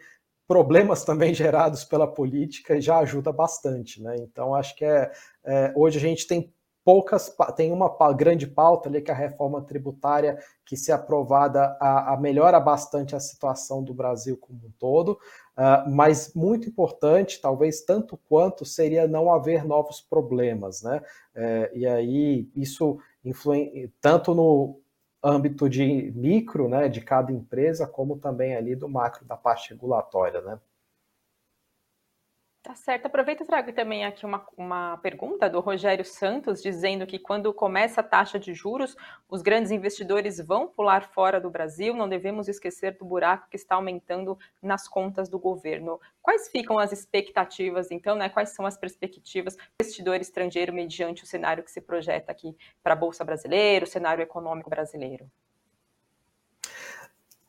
problemas 0.47 1.03
também 1.05 1.33
gerados 1.33 1.83
pela 1.83 2.05
política, 2.05 2.79
já 2.79 2.99
ajuda 2.99 3.31
bastante, 3.31 4.01
né? 4.01 4.15
Então, 4.19 4.53
acho 4.53 4.75
que 4.75 4.85
é, 4.85 5.11
é 5.43 5.73
hoje 5.75 5.97
a 5.97 6.01
gente 6.01 6.27
tem 6.27 6.53
poucas, 6.83 7.35
tem 7.55 7.71
uma 7.71 7.89
grande 8.13 8.47
pauta 8.47 8.89
ali 8.89 9.01
que 9.01 9.11
é 9.11 9.13
a 9.13 9.17
reforma 9.17 9.61
tributária, 9.61 10.37
que 10.65 10.75
se 10.75 10.91
aprovada, 10.91 11.77
a, 11.79 12.13
a 12.13 12.17
melhora 12.17 12.59
bastante 12.59 13.15
a 13.15 13.19
situação 13.19 13.83
do 13.83 13.93
Brasil 13.93 14.37
como 14.37 14.59
um 14.65 14.71
todo, 14.79 15.11
uh, 15.57 15.89
mas 15.89 16.33
muito 16.33 16.67
importante, 16.67 17.39
talvez 17.41 17.81
tanto 17.81 18.17
quanto, 18.29 18.65
seria 18.65 19.07
não 19.07 19.31
haver 19.31 19.65
novos 19.65 20.01
problemas, 20.01 20.81
né? 20.81 21.01
É, 21.35 21.71
e 21.73 21.87
aí 21.87 22.49
isso 22.55 22.97
influi 23.23 23.91
tanto 24.01 24.33
no 24.33 24.81
âmbito 25.23 25.69
de 25.69 26.11
micro, 26.15 26.67
né, 26.67 26.89
de 26.89 26.99
cada 26.99 27.31
empresa, 27.31 27.85
como 27.85 28.17
também 28.17 28.55
ali 28.55 28.75
do 28.75 28.89
macro 28.89 29.23
da 29.25 29.37
parte 29.37 29.69
regulatória, 29.69 30.41
né? 30.41 30.59
Tá 32.63 32.75
certo. 32.75 33.07
Aproveita 33.07 33.43
e 33.43 33.45
trago 33.45 33.73
também 33.73 34.05
aqui 34.05 34.23
uma, 34.23 34.45
uma 34.55 34.97
pergunta 34.97 35.49
do 35.49 35.59
Rogério 35.59 36.05
Santos, 36.05 36.61
dizendo 36.61 37.07
que 37.07 37.17
quando 37.17 37.51
começa 37.51 38.01
a 38.01 38.03
taxa 38.03 38.37
de 38.37 38.53
juros, 38.53 38.95
os 39.27 39.41
grandes 39.41 39.71
investidores 39.71 40.37
vão 40.37 40.67
pular 40.67 41.09
fora 41.09 41.41
do 41.41 41.49
Brasil. 41.49 41.95
Não 41.95 42.07
devemos 42.07 42.47
esquecer 42.47 42.95
do 42.99 43.05
buraco 43.05 43.49
que 43.49 43.55
está 43.55 43.75
aumentando 43.75 44.37
nas 44.61 44.87
contas 44.87 45.27
do 45.27 45.39
governo. 45.39 45.99
Quais 46.21 46.49
ficam 46.49 46.77
as 46.77 46.91
expectativas, 46.91 47.89
então, 47.89 48.15
né? 48.15 48.29
Quais 48.29 48.49
são 48.49 48.63
as 48.63 48.77
perspectivas 48.77 49.55
do 49.55 49.63
investidor 49.81 50.21
estrangeiro 50.21 50.71
mediante 50.71 51.23
o 51.23 51.27
cenário 51.27 51.63
que 51.63 51.71
se 51.71 51.81
projeta 51.81 52.31
aqui 52.31 52.55
para 52.83 52.93
a 52.93 52.95
Bolsa 52.95 53.25
Brasileira, 53.25 53.85
o 53.85 53.89
cenário 53.89 54.21
econômico 54.21 54.69
brasileiro? 54.69 55.27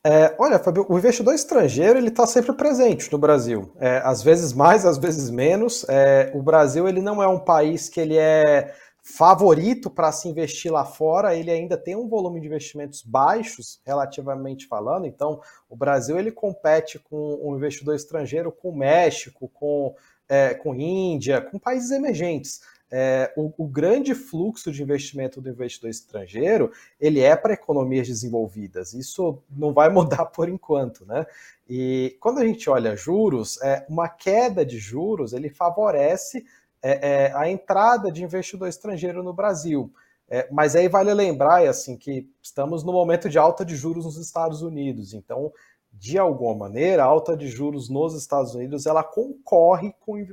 É, 0.05 0.35
olha, 0.37 0.59
Fabio, 0.59 0.85
o 0.89 0.97
investidor 0.97 1.33
estrangeiro 1.33 1.97
ele 1.97 2.09
está 2.09 2.27
sempre 2.27 2.51
presente 2.53 3.09
no 3.09 3.17
Brasil. 3.17 3.71
É, 3.79 4.01
às 4.03 4.21
vezes 4.21 4.51
mais, 4.51 4.85
às 4.85 4.97
vezes 4.97 5.29
menos. 5.29 5.85
É, 5.87 6.29
o 6.35 6.43
Brasil 6.43 6.89
ele 6.89 7.01
não 7.01 7.23
é 7.23 7.27
um 7.27 7.39
país 7.39 7.87
que 7.87 8.01
ele 8.01 8.17
é 8.17 8.73
favorito 9.01 9.89
para 9.89 10.11
se 10.11 10.27
investir 10.27 10.71
lá 10.71 10.83
fora. 10.83 11.33
Ele 11.33 11.49
ainda 11.49 11.77
tem 11.77 11.95
um 11.95 12.09
volume 12.09 12.41
de 12.41 12.47
investimentos 12.47 13.01
baixos, 13.01 13.79
relativamente 13.85 14.67
falando. 14.67 15.05
Então, 15.05 15.39
o 15.69 15.75
Brasil 15.75 16.19
ele 16.19 16.31
compete 16.31 16.99
com 16.99 17.39
um 17.41 17.55
investidor 17.55 17.95
estrangeiro, 17.95 18.51
com 18.51 18.71
o 18.71 18.75
México, 18.75 19.49
com 19.53 19.95
é, 20.27 20.53
com 20.53 20.73
Índia, 20.73 21.41
com 21.41 21.59
países 21.59 21.91
emergentes 21.91 22.61
é, 22.95 23.33
o, 23.35 23.51
o, 23.57 23.67
grande 23.67 24.13
fluxo 24.13 24.71
de 24.71 24.83
investimento 24.83 25.41
do 25.41 25.49
investidor 25.49 25.89
estrangeiro 25.89 26.71
ele 27.01 27.21
é 27.21 27.35
para 27.35 27.55
economias 27.55 28.07
desenvolvidas. 28.07 28.93
Isso 28.93 29.41
não 29.49 29.73
vai 29.73 29.89
mudar 29.91 30.27
por 30.27 30.47
enquanto, 30.47 31.03
né? 31.03 31.25
E 31.67 32.15
quando 32.19 32.37
a 32.37 32.45
gente 32.45 32.69
olha 32.69 32.95
juros, 32.95 33.59
é, 33.63 33.83
uma 33.89 34.07
queda 34.07 34.63
de 34.63 34.77
juros 34.77 35.33
ele 35.33 35.49
favorece 35.49 36.45
é, 36.83 37.23
é 37.23 37.33
a 37.35 37.49
entrada 37.49 38.11
de 38.11 38.23
investidor 38.23 38.67
estrangeiro 38.67 39.23
no 39.23 39.33
Brasil. 39.33 39.91
É, 40.29 40.47
mas 40.51 40.75
aí 40.75 40.87
vale 40.87 41.11
lembrar 41.15 41.67
assim 41.67 41.97
que 41.97 42.29
estamos 42.43 42.83
no 42.83 42.93
momento 42.93 43.27
de 43.27 43.39
alta 43.39 43.65
de 43.65 43.75
juros 43.75 44.05
nos 44.05 44.17
Estados 44.17 44.61
Unidos, 44.61 45.13
então 45.13 45.51
de 45.93 46.17
alguma 46.17 46.55
maneira, 46.55 47.03
a 47.03 47.07
alta 47.07 47.37
de 47.37 47.47
juros 47.47 47.87
nos 47.87 48.15
Estados 48.15 48.55
Unidos 48.55 48.85
ela 48.85 49.03
concorre 49.03 49.93
com 49.99 50.25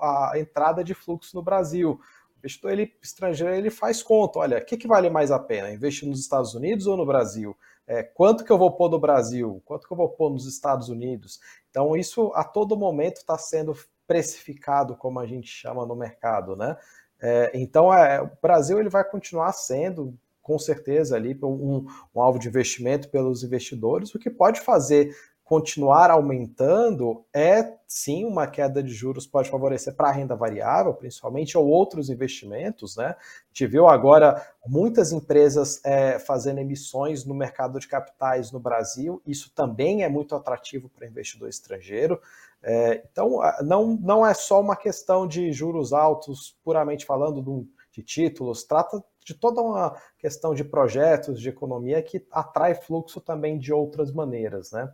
a 0.00 0.32
entrada 0.36 0.84
de 0.84 0.94
fluxo 0.94 1.36
no 1.36 1.42
Brasil. 1.42 2.00
O 2.34 2.38
investidor 2.38 2.72
ele, 2.72 2.94
estrangeiro 3.02 3.54
ele 3.54 3.70
faz 3.70 4.02
conta, 4.02 4.38
olha, 4.38 4.58
o 4.58 4.64
que, 4.64 4.76
que 4.76 4.86
vale 4.86 5.10
mais 5.10 5.30
a 5.30 5.38
pena, 5.38 5.70
investir 5.70 6.08
nos 6.08 6.20
Estados 6.20 6.54
Unidos 6.54 6.86
ou 6.86 6.96
no 6.96 7.04
Brasil? 7.04 7.56
É, 7.86 8.04
quanto 8.04 8.44
que 8.44 8.52
eu 8.52 8.56
vou 8.56 8.70
pôr 8.70 8.88
no 8.88 9.00
Brasil? 9.00 9.60
Quanto 9.64 9.86
que 9.86 9.92
eu 9.92 9.96
vou 9.96 10.08
pôr 10.08 10.30
nos 10.30 10.46
Estados 10.46 10.88
Unidos? 10.88 11.40
Então 11.70 11.96
isso 11.96 12.32
a 12.34 12.44
todo 12.44 12.76
momento 12.76 13.16
está 13.16 13.36
sendo 13.36 13.76
precificado, 14.06 14.96
como 14.96 15.18
a 15.18 15.26
gente 15.26 15.48
chama 15.48 15.84
no 15.84 15.96
mercado, 15.96 16.54
né? 16.54 16.76
É, 17.20 17.50
então 17.52 17.92
é, 17.92 18.22
o 18.22 18.30
Brasil 18.40 18.78
ele 18.78 18.88
vai 18.88 19.04
continuar 19.04 19.52
sendo 19.52 20.16
com 20.50 20.58
certeza 20.58 21.14
ali 21.14 21.38
um, 21.40 21.86
um 22.12 22.20
alvo 22.20 22.36
de 22.36 22.48
investimento 22.48 23.08
pelos 23.08 23.44
investidores. 23.44 24.12
O 24.12 24.18
que 24.18 24.28
pode 24.28 24.60
fazer 24.60 25.14
continuar 25.50 26.12
aumentando 26.12 27.24
é 27.34 27.74
sim 27.84 28.24
uma 28.24 28.46
queda 28.46 28.80
de 28.80 28.92
juros 28.92 29.26
pode 29.26 29.50
favorecer 29.50 29.96
para 29.96 30.08
a 30.08 30.12
renda 30.12 30.36
variável, 30.36 30.94
principalmente, 30.94 31.58
ou 31.58 31.66
outros 31.66 32.08
investimentos, 32.08 32.94
né? 32.94 33.16
A 33.18 33.48
gente 33.48 33.66
viu 33.66 33.88
agora 33.88 34.46
muitas 34.64 35.10
empresas 35.10 35.84
é, 35.84 36.20
fazendo 36.20 36.60
emissões 36.60 37.24
no 37.24 37.34
mercado 37.34 37.80
de 37.80 37.88
capitais 37.88 38.52
no 38.52 38.60
Brasil, 38.60 39.20
isso 39.26 39.52
também 39.52 40.04
é 40.04 40.08
muito 40.08 40.36
atrativo 40.36 40.88
para 40.88 41.08
investidor 41.08 41.48
estrangeiro. 41.48 42.20
É, 42.62 43.02
então, 43.10 43.40
não, 43.62 43.98
não 44.00 44.24
é 44.24 44.32
só 44.34 44.60
uma 44.60 44.76
questão 44.76 45.26
de 45.26 45.50
juros 45.50 45.92
altos, 45.92 46.56
puramente 46.62 47.04
falando 47.04 47.42
de, 47.42 47.68
de 47.90 48.04
títulos, 48.04 48.62
trata 48.62 49.02
de 49.24 49.34
toda 49.34 49.60
uma 49.60 50.00
questão 50.16 50.54
de 50.54 50.62
projetos, 50.62 51.40
de 51.40 51.48
economia 51.48 52.00
que 52.00 52.24
atrai 52.30 52.76
fluxo 52.76 53.20
também 53.20 53.58
de 53.58 53.72
outras 53.72 54.12
maneiras, 54.12 54.70
né? 54.70 54.92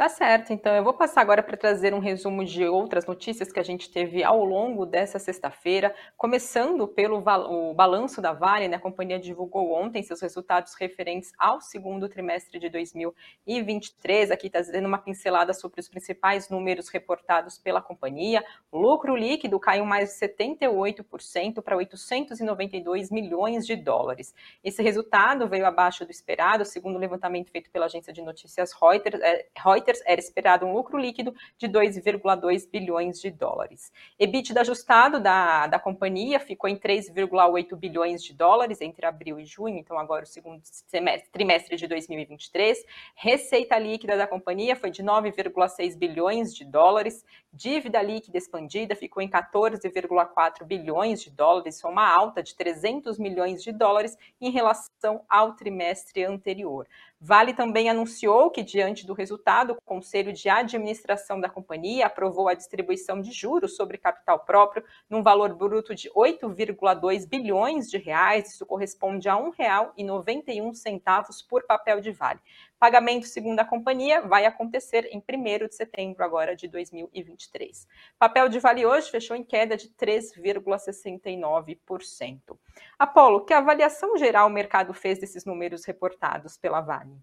Tá 0.00 0.08
certo, 0.08 0.50
então 0.50 0.74
eu 0.74 0.82
vou 0.82 0.94
passar 0.94 1.20
agora 1.20 1.42
para 1.42 1.58
trazer 1.58 1.92
um 1.92 1.98
resumo 1.98 2.42
de 2.42 2.64
outras 2.64 3.04
notícias 3.04 3.52
que 3.52 3.60
a 3.60 3.62
gente 3.62 3.90
teve 3.90 4.24
ao 4.24 4.42
longo 4.46 4.86
dessa 4.86 5.18
sexta-feira, 5.18 5.94
começando 6.16 6.88
pelo 6.88 7.18
o 7.18 7.74
balanço 7.74 8.22
da 8.22 8.32
Vale, 8.32 8.66
né? 8.66 8.78
A 8.78 8.80
companhia 8.80 9.18
divulgou 9.18 9.74
ontem 9.74 10.02
seus 10.02 10.22
resultados 10.22 10.72
referentes 10.72 11.32
ao 11.38 11.60
segundo 11.60 12.08
trimestre 12.08 12.58
de 12.58 12.70
2023. 12.70 14.30
Aqui 14.30 14.46
está 14.46 14.62
dando 14.62 14.86
uma 14.86 14.96
pincelada 14.96 15.52
sobre 15.52 15.82
os 15.82 15.88
principais 15.90 16.48
números 16.48 16.88
reportados 16.88 17.58
pela 17.58 17.82
companhia. 17.82 18.42
O 18.72 18.78
lucro 18.78 19.14
líquido 19.14 19.60
caiu 19.60 19.84
mais 19.84 20.08
de 20.08 20.26
78% 20.26 21.60
para 21.60 21.76
892 21.76 23.10
milhões 23.10 23.66
de 23.66 23.76
dólares. 23.76 24.34
Esse 24.64 24.82
resultado 24.82 25.46
veio 25.46 25.66
abaixo 25.66 26.06
do 26.06 26.10
esperado, 26.10 26.64
segundo 26.64 26.96
o 26.96 26.98
levantamento 26.98 27.50
feito 27.50 27.70
pela 27.70 27.84
agência 27.84 28.14
de 28.14 28.22
notícias 28.22 28.72
Reuters, 28.72 29.20
é, 29.20 29.46
Reuters 29.62 29.89
Reuters, 29.90 30.02
era 30.06 30.20
esperado 30.20 30.66
um 30.66 30.72
lucro 30.72 30.96
líquido 30.98 31.34
de 31.58 31.68
2,2 31.68 32.68
bilhões 32.70 33.20
de 33.20 33.30
dólares. 33.30 33.92
EBITDA 34.18 34.60
ajustado 34.60 35.20
da, 35.20 35.66
da 35.66 35.78
companhia 35.78 36.38
ficou 36.38 36.68
em 36.68 36.76
3,8 36.76 37.76
bilhões 37.76 38.22
de 38.22 38.32
dólares 38.32 38.80
entre 38.80 39.04
abril 39.06 39.38
e 39.38 39.44
junho, 39.44 39.76
então 39.76 39.98
agora 39.98 40.24
o 40.24 40.26
segundo 40.26 40.60
semestre, 40.64 41.30
trimestre 41.30 41.76
de 41.76 41.86
2023. 41.86 42.84
Receita 43.14 43.78
líquida 43.78 44.16
da 44.16 44.26
companhia 44.26 44.76
foi 44.76 44.90
de 44.90 45.02
9,6 45.02 45.96
bilhões 45.96 46.54
de 46.54 46.64
dólares. 46.64 47.24
Dívida 47.52 48.00
líquida 48.00 48.38
expandida 48.38 48.94
ficou 48.94 49.22
em 49.22 49.28
14,4 49.28 50.64
bilhões 50.64 51.22
de 51.22 51.30
dólares, 51.30 51.82
é 51.82 51.88
uma 51.88 52.08
alta 52.08 52.42
de 52.42 52.54
300 52.54 53.18
milhões 53.18 53.62
de 53.62 53.72
dólares 53.72 54.16
em 54.40 54.50
relação 54.50 55.22
ao 55.28 55.54
trimestre 55.54 56.24
anterior. 56.24 56.86
Vale 57.22 57.52
também 57.52 57.90
anunciou 57.90 58.50
que, 58.50 58.62
diante 58.62 59.06
do 59.06 59.12
resultado, 59.12 59.74
o 59.74 59.82
Conselho 59.82 60.32
de 60.32 60.48
Administração 60.48 61.38
da 61.38 61.50
companhia 61.50 62.06
aprovou 62.06 62.48
a 62.48 62.54
distribuição 62.54 63.20
de 63.20 63.30
juros 63.30 63.76
sobre 63.76 63.98
capital 63.98 64.38
próprio 64.38 64.82
num 65.08 65.22
valor 65.22 65.54
bruto 65.54 65.94
de 65.94 66.08
8,2 66.12 67.28
bilhões 67.28 67.90
de 67.90 67.98
reais. 67.98 68.54
Isso 68.54 68.64
corresponde 68.64 69.28
a 69.28 69.34
R$ 69.34 69.50
1,91 69.98 71.46
por 71.46 71.66
papel 71.66 72.00
de 72.00 72.10
Vale. 72.10 72.40
Pagamento, 72.80 73.26
segundo 73.26 73.60
a 73.60 73.64
companhia, 73.64 74.22
vai 74.22 74.46
acontecer 74.46 75.06
em 75.12 75.18
1 75.18 75.22
de 75.68 75.74
setembro 75.74 76.24
agora 76.24 76.56
de 76.56 76.66
2023. 76.66 77.86
Papel 78.18 78.48
de 78.48 78.58
Vale 78.58 78.86
hoje 78.86 79.10
fechou 79.10 79.36
em 79.36 79.44
queda 79.44 79.76
de 79.76 79.90
3,69%. 79.90 82.58
Apolo, 82.98 83.44
que 83.44 83.52
avaliação 83.52 84.16
geral 84.16 84.46
o 84.46 84.50
mercado 84.50 84.94
fez 84.94 85.18
desses 85.18 85.44
números 85.44 85.84
reportados 85.84 86.56
pela 86.56 86.80
Vale? 86.80 87.20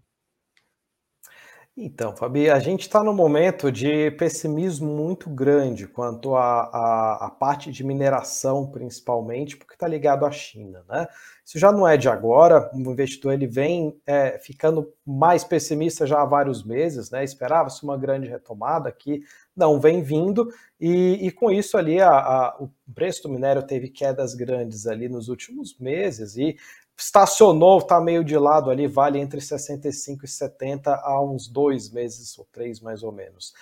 Então, 1.80 2.16
Fabi, 2.16 2.50
a 2.50 2.58
gente 2.58 2.80
está 2.80 3.04
num 3.04 3.12
momento 3.12 3.70
de 3.70 4.10
pessimismo 4.10 4.88
muito 4.88 5.30
grande 5.30 5.86
quanto 5.86 6.34
à 6.34 7.32
parte 7.38 7.70
de 7.70 7.84
mineração, 7.84 8.66
principalmente, 8.66 9.56
porque 9.56 9.74
está 9.74 9.86
ligado 9.86 10.26
à 10.26 10.30
China, 10.32 10.84
né? 10.88 11.06
Isso 11.46 11.56
já 11.56 11.70
não 11.70 11.86
é 11.86 11.96
de 11.96 12.08
agora, 12.08 12.68
o 12.74 12.78
investidor 12.78 13.32
ele 13.32 13.46
vem 13.46 13.96
é, 14.04 14.40
ficando 14.40 14.92
mais 15.06 15.44
pessimista 15.44 16.04
já 16.04 16.20
há 16.20 16.24
vários 16.24 16.64
meses, 16.64 17.12
né? 17.12 17.22
Esperava-se 17.22 17.84
uma 17.84 17.96
grande 17.96 18.26
retomada 18.26 18.90
que 18.90 19.22
não 19.56 19.78
vem 19.78 20.02
vindo, 20.02 20.52
e, 20.80 21.28
e 21.28 21.30
com 21.30 21.48
isso 21.48 21.78
ali 21.78 22.00
a, 22.00 22.10
a, 22.10 22.56
o 22.58 22.68
preço 22.92 23.22
do 23.22 23.28
minério 23.28 23.62
teve 23.62 23.88
quedas 23.88 24.34
grandes 24.34 24.84
ali 24.88 25.08
nos 25.08 25.28
últimos 25.28 25.78
meses, 25.78 26.36
e 26.36 26.56
estacionou, 26.98 27.78
está 27.78 28.00
meio 28.00 28.24
de 28.24 28.36
lado 28.36 28.70
ali, 28.70 28.88
vale 28.88 29.20
entre 29.20 29.40
65 29.40 30.24
e 30.24 30.28
70 30.28 30.94
há 30.94 31.22
uns 31.22 31.46
dois 31.46 31.90
meses 31.90 32.36
ou 32.36 32.46
três 32.50 32.80
mais 32.80 33.04
ou 33.04 33.12
menos. 33.12 33.52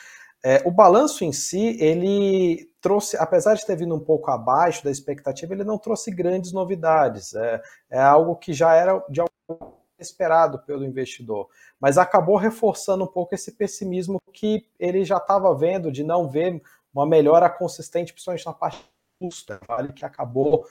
É, 0.43 0.63
o 0.65 0.71
balanço 0.71 1.25
em 1.25 1.33
si, 1.33 1.77
ele 1.81 2.71
trouxe, 2.81 3.17
apesar 3.17 3.55
de 3.55 3.67
ter 3.67 3.77
vindo 3.77 3.95
um 3.95 4.01
pouco 4.01 4.31
abaixo 4.31 4.83
da 4.85 4.91
expectativa, 4.91 5.53
ele 5.53 5.65
não 5.65 5.77
trouxe 5.77 6.11
grandes 6.11 6.53
novidades. 6.53 7.35
É, 7.35 7.61
é 7.91 8.01
algo 8.01 8.37
que 8.37 8.53
já 8.53 8.75
era 8.75 9.05
de 9.09 9.21
esperado 9.99 10.59
pelo 10.61 10.85
investidor, 10.85 11.49
mas 11.81 11.99
acabou 11.99 12.37
reforçando 12.37 13.05
um 13.05 13.07
pouco 13.07 13.35
esse 13.35 13.53
pessimismo 13.53 14.21
que 14.33 14.67
ele 14.79 15.05
já 15.05 15.17
estava 15.17 15.55
vendo 15.55 15.91
de 15.91 16.05
não 16.05 16.29
ver 16.29 16.63
uma 16.93 17.07
melhora 17.07 17.49
consistente, 17.49 18.13
principalmente 18.13 18.47
na 18.47 18.53
parte 18.53 18.85
custa, 19.19 19.59
vale 19.67 19.93
que 19.93 20.05
acabou 20.05 20.67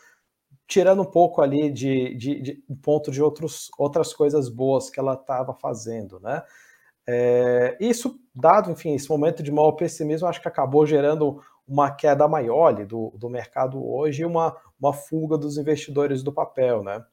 tirando 0.67 1.01
um 1.01 1.11
pouco 1.11 1.41
ali 1.41 1.71
de, 1.71 2.15
de, 2.15 2.41
de 2.41 2.53
ponto 2.81 3.11
de 3.11 3.21
outros, 3.21 3.69
outras 3.77 4.13
coisas 4.13 4.49
boas 4.49 4.89
que 4.89 4.99
ela 4.99 5.13
estava 5.13 5.53
fazendo, 5.53 6.19
né? 6.19 6.43
É, 7.07 7.77
isso, 7.79 8.19
dado, 8.33 8.71
enfim, 8.71 8.95
esse 8.95 9.09
momento 9.09 9.43
de 9.43 9.51
maior 9.51 9.73
pessimismo, 9.73 10.27
acho 10.27 10.41
que 10.41 10.47
acabou 10.47 10.85
gerando 10.85 11.39
uma 11.67 11.91
queda 11.91 12.27
maior 12.27 12.73
do, 12.85 13.11
do 13.15 13.29
mercado 13.29 13.83
hoje 13.83 14.23
e 14.23 14.25
uma, 14.25 14.55
uma 14.79 14.93
fuga 14.93 15.37
dos 15.37 15.57
investidores 15.57 16.23
do 16.23 16.33
papel, 16.33 16.83
né? 16.83 17.03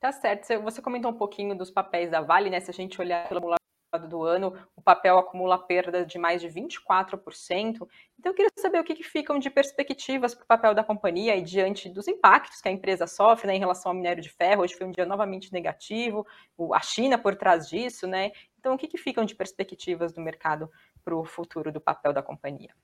Tá 0.00 0.12
certo. 0.12 0.62
Você 0.62 0.82
comentou 0.82 1.10
um 1.10 1.16
pouquinho 1.16 1.56
dos 1.56 1.70
papéis 1.70 2.10
da 2.10 2.20
Vale, 2.20 2.50
né? 2.50 2.60
Se 2.60 2.70
a 2.70 2.74
gente 2.74 3.00
olhar 3.00 3.28
pelo 3.28 3.55
do 3.98 4.22
ano, 4.24 4.52
o 4.74 4.82
papel 4.82 5.18
acumula 5.18 5.58
perda 5.58 6.04
de 6.04 6.18
mais 6.18 6.40
de 6.40 6.48
24%. 6.48 7.88
Então, 8.18 8.32
eu 8.32 8.34
queria 8.34 8.50
saber 8.58 8.80
o 8.80 8.84
que, 8.84 8.94
que 8.94 9.02
ficam 9.02 9.38
de 9.38 9.48
perspectivas 9.48 10.34
para 10.34 10.44
o 10.44 10.46
papel 10.46 10.74
da 10.74 10.82
companhia 10.82 11.36
e 11.36 11.42
diante 11.42 11.88
dos 11.88 12.08
impactos 12.08 12.60
que 12.60 12.68
a 12.68 12.72
empresa 12.72 13.06
sofre 13.06 13.46
né, 13.46 13.54
em 13.54 13.60
relação 13.60 13.90
ao 13.90 13.96
minério 13.96 14.22
de 14.22 14.30
ferro. 14.30 14.62
Hoje 14.62 14.74
foi 14.74 14.86
um 14.86 14.90
dia 14.90 15.06
novamente 15.06 15.52
negativo, 15.52 16.26
a 16.72 16.80
China 16.80 17.16
por 17.16 17.36
trás 17.36 17.68
disso, 17.68 18.06
né? 18.06 18.32
Então, 18.58 18.74
o 18.74 18.78
que, 18.78 18.88
que 18.88 18.98
ficam 18.98 19.24
de 19.24 19.34
perspectivas 19.34 20.12
do 20.12 20.20
mercado 20.20 20.70
para 21.04 21.14
o 21.14 21.24
futuro 21.24 21.70
do 21.70 21.80
papel 21.80 22.12
da 22.12 22.22
companhia? 22.22 22.74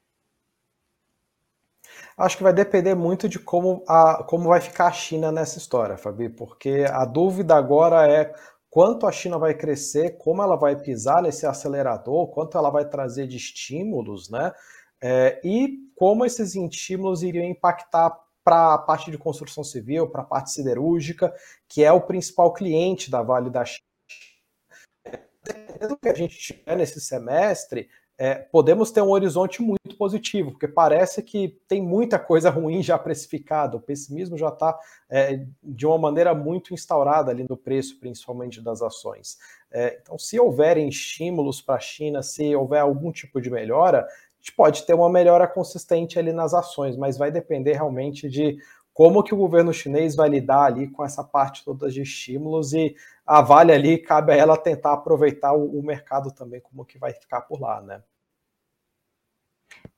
Acho 2.16 2.36
que 2.36 2.42
vai 2.42 2.52
depender 2.52 2.94
muito 2.94 3.28
de 3.28 3.38
como, 3.38 3.84
a, 3.88 4.22
como 4.24 4.48
vai 4.48 4.60
ficar 4.60 4.86
a 4.86 4.92
China 4.92 5.32
nessa 5.32 5.58
história, 5.58 5.96
Fabi, 5.96 6.28
porque 6.28 6.84
a 6.90 7.04
dúvida 7.04 7.56
agora 7.56 8.08
é 8.08 8.32
quanto 8.72 9.06
a 9.06 9.12
China 9.12 9.38
vai 9.38 9.52
crescer, 9.52 10.16
como 10.16 10.42
ela 10.42 10.56
vai 10.56 10.74
pisar 10.74 11.22
nesse 11.22 11.44
acelerador, 11.44 12.28
quanto 12.28 12.56
ela 12.56 12.70
vai 12.70 12.88
trazer 12.88 13.26
de 13.26 13.36
estímulos, 13.36 14.30
né? 14.30 14.50
É, 14.98 15.38
e 15.44 15.76
como 15.94 16.24
esses 16.24 16.54
estímulos 16.54 17.22
iriam 17.22 17.44
impactar 17.44 18.18
para 18.42 18.72
a 18.72 18.78
parte 18.78 19.10
de 19.10 19.18
construção 19.18 19.62
civil, 19.62 20.08
para 20.08 20.22
a 20.22 20.24
parte 20.24 20.52
siderúrgica, 20.52 21.34
que 21.68 21.84
é 21.84 21.92
o 21.92 22.00
principal 22.00 22.50
cliente 22.54 23.10
da 23.10 23.20
Vale 23.20 23.50
da 23.50 23.62
China. 23.62 23.84
Dependendo 25.44 25.88
do 25.88 25.98
que 25.98 26.08
a 26.08 26.14
gente 26.14 26.38
tiver 26.38 26.74
nesse 26.74 26.98
semestre, 26.98 27.90
é, 28.18 28.34
podemos 28.34 28.90
ter 28.90 29.00
um 29.02 29.10
horizonte 29.10 29.62
muito 29.62 29.96
positivo, 29.96 30.52
porque 30.52 30.68
parece 30.68 31.22
que 31.22 31.58
tem 31.66 31.82
muita 31.82 32.18
coisa 32.18 32.50
ruim 32.50 32.82
já 32.82 32.98
precificada, 32.98 33.76
o 33.76 33.80
pessimismo 33.80 34.36
já 34.36 34.48
está 34.48 34.78
é, 35.10 35.44
de 35.62 35.86
uma 35.86 35.98
maneira 35.98 36.34
muito 36.34 36.74
instaurada 36.74 37.30
ali 37.30 37.46
no 37.48 37.56
preço, 37.56 37.98
principalmente 37.98 38.60
das 38.60 38.82
ações. 38.82 39.38
É, 39.70 39.98
então, 40.00 40.18
se 40.18 40.38
houverem 40.38 40.88
estímulos 40.88 41.60
para 41.60 41.76
a 41.76 41.80
China, 41.80 42.22
se 42.22 42.54
houver 42.54 42.80
algum 42.80 43.10
tipo 43.10 43.40
de 43.40 43.50
melhora, 43.50 44.00
a 44.00 44.36
gente 44.38 44.54
pode 44.54 44.84
ter 44.84 44.94
uma 44.94 45.08
melhora 45.08 45.46
consistente 45.46 46.18
ali 46.18 46.32
nas 46.32 46.52
ações, 46.52 46.96
mas 46.96 47.16
vai 47.16 47.30
depender 47.30 47.72
realmente 47.74 48.28
de 48.28 48.58
como 48.92 49.22
que 49.22 49.34
o 49.34 49.38
governo 49.38 49.72
chinês 49.72 50.14
vai 50.14 50.28
lidar 50.28 50.64
ali 50.64 50.88
com 50.88 51.04
essa 51.04 51.24
parte 51.24 51.64
toda 51.64 51.90
de 51.90 52.02
estímulos 52.02 52.72
e 52.72 52.94
a 53.26 53.40
Vale 53.40 53.72
ali 53.72 53.98
cabe 53.98 54.32
a 54.32 54.36
ela 54.36 54.56
tentar 54.56 54.92
aproveitar 54.92 55.52
o, 55.52 55.78
o 55.78 55.82
mercado 55.82 56.30
também 56.32 56.60
como 56.60 56.84
que 56.84 56.98
vai 56.98 57.12
ficar 57.12 57.42
por 57.42 57.60
lá, 57.60 57.80
né? 57.80 58.02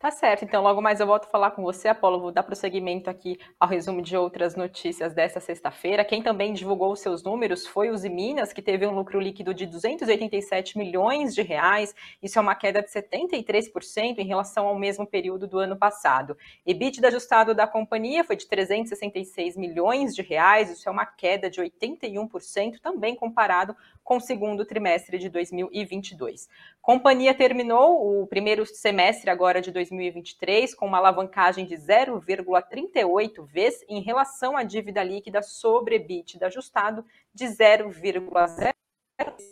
Tá 0.05 0.11
certo, 0.11 0.45
então 0.45 0.63
logo 0.63 0.83
mais 0.83 1.01
eu 1.01 1.07
volto 1.07 1.25
a 1.25 1.31
falar 1.31 1.53
com 1.53 1.63
você, 1.63 1.89
Apolo. 1.89 2.21
Vou 2.21 2.31
dar 2.31 2.43
prosseguimento 2.43 3.09
aqui 3.09 3.39
ao 3.59 3.67
resumo 3.67 4.03
de 4.03 4.15
outras 4.15 4.55
notícias 4.55 5.15
dessa 5.15 5.41
sexta-feira. 5.41 6.05
Quem 6.05 6.23
também 6.23 6.53
divulgou 6.53 6.95
seus 6.95 7.23
números 7.23 7.67
foi 7.67 7.89
o 7.89 7.95
Minas, 8.11 8.53
que 8.53 8.61
teve 8.61 8.87
um 8.87 8.95
lucro 8.95 9.19
líquido 9.19 9.55
de 9.55 9.65
287 9.65 10.77
milhões 10.77 11.35
de 11.35 11.41
reais. 11.41 11.95
Isso 12.23 12.39
é 12.39 12.43
uma 12.43 12.55
queda 12.55 12.83
de 12.83 12.91
73% 12.91 14.19
em 14.19 14.27
relação 14.27 14.67
ao 14.67 14.79
mesmo 14.79 15.07
período 15.07 15.49
do 15.49 15.59
ano 15.59 15.75
passado. 15.75 16.37
EBITDA 16.67 17.09
ajustado 17.09 17.55
da 17.55 17.67
companhia 17.67 18.23
foi 18.25 18.37
de 18.37 18.47
366 18.47 19.57
milhões 19.57 20.15
de 20.15 20.21
reais. 20.21 20.71
Isso 20.71 20.87
é 20.87 20.93
uma 20.93 21.07
queda 21.07 21.49
de 21.49 21.63
81% 21.63 22.79
também 22.83 23.17
comparado 23.17 23.75
com 24.05 24.19
o 24.19 24.21
segundo 24.21 24.67
trimestre 24.67 25.19
de 25.19 25.31
2022. 25.31 26.47
Companhia 26.81 27.35
terminou 27.35 28.23
o 28.23 28.27
primeiro 28.27 28.67
semestre 28.67 29.31
agora 29.31 29.63
de 29.63 29.73
2023 29.73 30.75
com 30.75 30.87
uma 30.87 30.99
alavancagem 30.99 31.65
de 31.65 31.75
0,38 31.75 33.45
vezes 33.47 33.83
em 33.89 34.03
relação 34.03 34.57
à 34.57 34.63
dívida 34.63 35.03
líquida 35.03 35.43
sobre 35.43 35.97
EBITDA 35.97 36.47
ajustado 36.47 37.05
de 37.33 37.47
0,0 37.47 38.75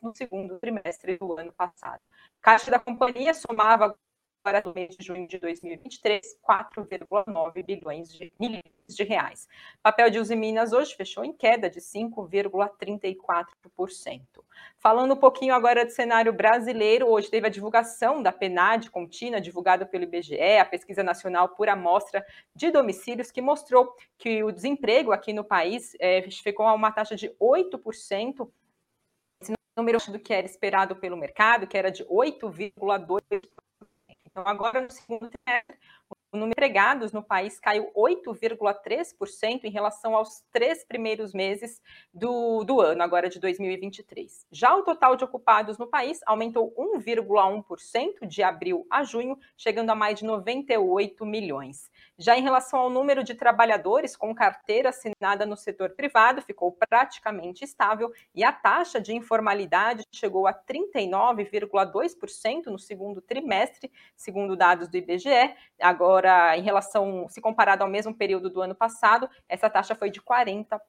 no 0.03 0.15
segundo 0.15 0.59
trimestre 0.59 1.17
do 1.17 1.39
ano 1.39 1.53
passado. 1.53 2.01
Caixa 2.41 2.71
da 2.71 2.79
companhia 2.79 3.33
somava 3.33 3.97
para 4.43 4.69
o 4.69 4.75
mês 4.75 4.97
de 4.97 5.07
junho 5.07 5.29
de 5.29 5.39
2023, 5.39 6.37
4,9 6.43 7.65
bilhões 7.65 8.13
de 8.13 8.33
milhões 8.39 8.65
de 8.89 9.05
reais. 9.05 9.49
Papel 9.83 10.11
de 10.11 10.19
Uzi 10.19 10.35
Minas 10.35 10.73
hoje 10.73 10.95
fechou 10.95 11.23
em 11.25 11.33
queda 11.33 11.71
de 11.71 11.81
5,34%. 11.81 14.21
Falando 14.79 15.15
um 15.15 15.17
pouquinho 15.17 15.55
agora 15.55 15.85
do 15.85 15.93
cenário 15.93 16.33
brasileiro, 16.33 17.09
hoje 17.09 17.31
teve 17.31 17.47
a 17.47 17.51
divulgação 17.51 18.21
da 18.23 18.33
PNAD 18.33 18.91
contínua, 18.91 19.41
divulgada 19.41 19.87
pelo 19.87 20.03
IBGE, 20.05 20.59
a 20.59 20.65
Pesquisa 20.65 21.05
Nacional 21.05 21.51
por 21.51 21.69
Amostra 21.69 22.25
de 22.55 22.71
Domicílios, 22.71 23.31
que 23.31 23.41
mostrou 23.41 23.95
que 24.19 24.43
o 24.43 24.51
desemprego 24.51 25.13
aqui 25.13 25.33
no 25.33 25.45
país 25.45 25.97
é, 26.01 26.23
ficou 26.31 26.67
a 26.67 26.75
uma 26.75 26.91
taxa 26.91 27.15
de 27.15 27.31
8%, 27.41 28.51
esse 29.41 29.53
número 29.77 29.99
do 30.11 30.19
que 30.19 30.35
era 30.35 30.47
esperado 30.47 30.97
pelo 30.97 31.17
mercado, 31.17 31.65
que 31.67 31.79
era 31.79 31.91
de 31.91 32.05
8,2%. 32.05 33.43
Então, 34.33 34.47
agora, 34.47 34.81
no 34.81 34.91
segundo 34.91 35.31
trimestre, 35.31 35.79
o 36.33 36.37
número 36.37 36.55
de 36.55 36.63
empregados 36.63 37.13
no 37.13 37.25
país 37.25 37.59
caiu 37.59 37.91
8,3% 37.93 39.65
em 39.65 39.71
relação 39.71 40.15
aos 40.15 40.45
três 40.53 40.85
primeiros 40.85 41.35
meses 41.35 41.83
do, 42.15 42.63
do 42.63 42.81
ano, 42.81 43.03
agora 43.03 43.29
de 43.29 43.41
2023. 43.41 44.47
Já 44.51 44.77
o 44.77 44.85
total 44.85 45.17
de 45.17 45.25
ocupados 45.25 45.77
no 45.77 45.89
país 45.89 46.21
aumentou 46.25 46.73
1,1% 46.79 48.29
de 48.29 48.45
abril 48.45 48.87
a 48.89 49.03
junho, 49.03 49.37
chegando 49.57 49.91
a 49.91 49.97
mais 49.97 50.21
de 50.21 50.25
98 50.25 51.27
milhões. 51.27 51.91
Já 52.17 52.39
em 52.39 52.43
relação 52.43 52.79
ao 52.79 52.89
número 52.89 53.25
de 53.25 53.35
trabalhadores 53.35 54.15
com 54.15 54.33
carteira 54.33 54.91
assinada 54.91 55.45
no 55.45 55.57
setor 55.57 55.91
privado, 55.91 56.41
ficou 56.43 56.71
praticamente 56.89 57.65
estável 57.65 58.13
e 58.33 58.45
a 58.45 58.53
taxa 58.53 59.01
de 59.01 59.13
informalidade 59.13 60.05
chegou 60.15 60.47
a 60.47 60.55
39,2% 60.55 62.67
no 62.67 62.79
segundo 62.79 63.21
trimestre, 63.21 63.91
segundo 64.15 64.55
dados 64.55 64.89
do 64.89 64.97
IBGE. 64.97 65.57
Agora, 65.81 66.02
Agora, 66.03 66.59
em 66.59 66.63
relação, 66.63 67.29
se 67.29 67.41
comparado 67.41 67.85
ao 67.85 67.89
mesmo 67.89 68.13
período 68.13 68.51
do 68.51 68.61
ano 68.61 68.75
passado, 68.75 69.31
essa 69.49 69.71
taxa 69.71 69.95
foi 69.95 70.11
de 70.11 70.21
40%. 70.21 70.81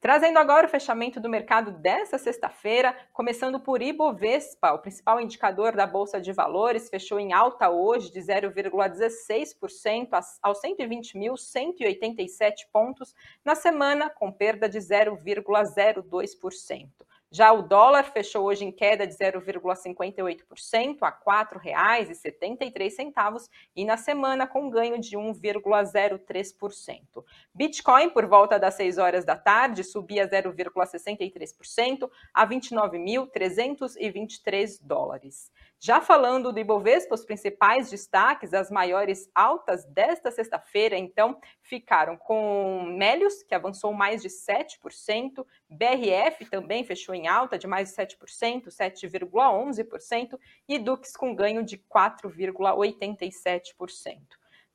Trazendo 0.00 0.38
agora 0.38 0.66
o 0.66 0.70
fechamento 0.70 1.20
do 1.20 1.28
mercado 1.28 1.72
dessa 1.72 2.16
sexta-feira, 2.16 2.96
começando 3.12 3.60
por 3.60 3.82
Ibovespa, 3.82 4.72
o 4.72 4.78
principal 4.78 5.20
indicador 5.20 5.76
da 5.76 5.86
Bolsa 5.86 6.18
de 6.18 6.32
Valores, 6.32 6.88
fechou 6.88 7.20
em 7.20 7.34
alta 7.34 7.68
hoje 7.68 8.10
de 8.10 8.20
0,16% 8.20 10.08
aos 10.42 10.58
120.187 10.62 12.68
pontos 12.72 13.14
na 13.44 13.54
semana, 13.54 14.08
com 14.08 14.32
perda 14.32 14.70
de 14.70 14.78
0,02%. 14.78 16.88
Já 17.30 17.52
o 17.52 17.62
dólar 17.62 18.12
fechou 18.12 18.44
hoje 18.44 18.64
em 18.64 18.70
queda 18.70 19.04
de 19.06 19.14
0,58% 19.14 20.98
a 21.02 21.08
R$ 21.08 21.16
4,73 21.26 23.48
e 23.74 23.84
na 23.84 23.96
semana 23.96 24.46
com 24.46 24.70
ganho 24.70 25.00
de 25.00 25.16
1,03%. 25.16 27.24
Bitcoin, 27.52 28.10
por 28.10 28.26
volta 28.26 28.56
das 28.58 28.74
6 28.74 28.98
horas 28.98 29.24
da 29.24 29.34
tarde, 29.36 29.82
subia 29.82 30.28
0,63% 30.28 32.08
a 32.32 32.46
29.323 32.46 34.78
dólares. 34.82 35.50
Já 35.78 36.00
falando 36.00 36.52
do 36.52 36.58
Ibovespa, 36.58 37.14
os 37.14 37.24
principais 37.24 37.90
destaques, 37.90 38.54
as 38.54 38.70
maiores 38.70 39.30
altas 39.34 39.84
desta 39.84 40.30
sexta-feira, 40.30 40.96
então, 40.96 41.38
ficaram 41.60 42.16
com 42.16 42.82
Melius, 42.96 43.42
que 43.42 43.54
avançou 43.54 43.92
mais 43.92 44.22
de 44.22 44.28
7%, 44.28 45.44
BRF 45.68 46.46
também 46.46 46.82
fechou 46.82 47.14
em 47.14 47.28
alta 47.28 47.58
de 47.58 47.66
mais 47.66 47.90
de 47.90 47.96
7%, 47.96 48.68
7,11%, 48.68 50.38
e 50.66 50.78
Dux 50.78 51.14
com 51.14 51.34
ganho 51.34 51.62
de 51.62 51.76
4,87%. 51.76 54.22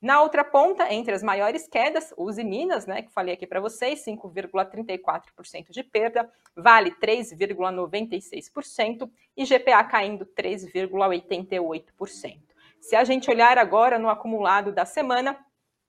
Na 0.02 0.20
outra 0.20 0.42
ponta, 0.42 0.92
entre 0.92 1.14
as 1.14 1.22
maiores 1.22 1.68
quedas, 1.68 2.12
Use 2.18 2.42
Minas, 2.42 2.86
né, 2.86 3.02
que 3.02 3.12
falei 3.12 3.34
aqui 3.34 3.46
para 3.46 3.60
vocês, 3.60 4.04
5,34% 4.04 5.70
de 5.70 5.84
perda, 5.84 6.28
Vale 6.56 6.90
3,96% 6.90 9.08
e 9.36 9.44
GPA 9.44 9.84
caindo 9.84 10.26
3,88%. 10.26 12.40
Se 12.80 12.96
a 12.96 13.04
gente 13.04 13.30
olhar 13.30 13.56
agora 13.58 13.96
no 13.96 14.10
acumulado 14.10 14.72
da 14.72 14.84
semana, 14.84 15.38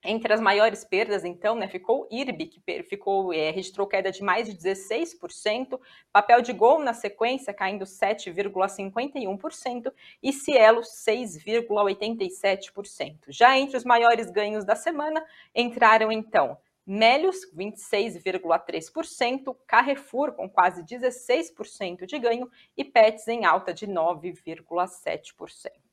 Entre 0.04 0.32
as 0.34 0.40
maiores 0.40 0.84
perdas, 0.84 1.24
então, 1.24 1.56
né, 1.56 1.66
ficou 1.66 2.06
IRB, 2.10 2.46
que 2.46 2.60
ficou, 2.82 3.32
é, 3.32 3.50
registrou 3.50 3.86
queda 3.86 4.12
de 4.12 4.22
mais 4.22 4.46
de 4.46 4.54
16%, 4.54 5.80
papel 6.12 6.42
de 6.42 6.52
gol 6.52 6.78
na 6.78 6.92
sequência 6.92 7.54
caindo 7.54 7.86
7,51% 7.86 9.90
e 10.22 10.30
Cielo 10.30 10.82
6,87%. 10.82 13.16
Já 13.28 13.58
entre 13.58 13.78
os 13.78 13.84
maiores 13.84 14.30
ganhos 14.30 14.66
da 14.66 14.76
semana 14.76 15.24
entraram, 15.54 16.12
então, 16.12 16.58
Melios, 16.86 17.50
26,3%, 17.56 19.56
Carrefour, 19.66 20.32
com 20.32 20.50
quase 20.50 20.82
16% 20.82 22.04
de 22.04 22.18
ganho, 22.18 22.50
e 22.76 22.84
Pets 22.84 23.26
em 23.26 23.46
alta 23.46 23.72
de 23.72 23.86
9,7%. 23.86 25.83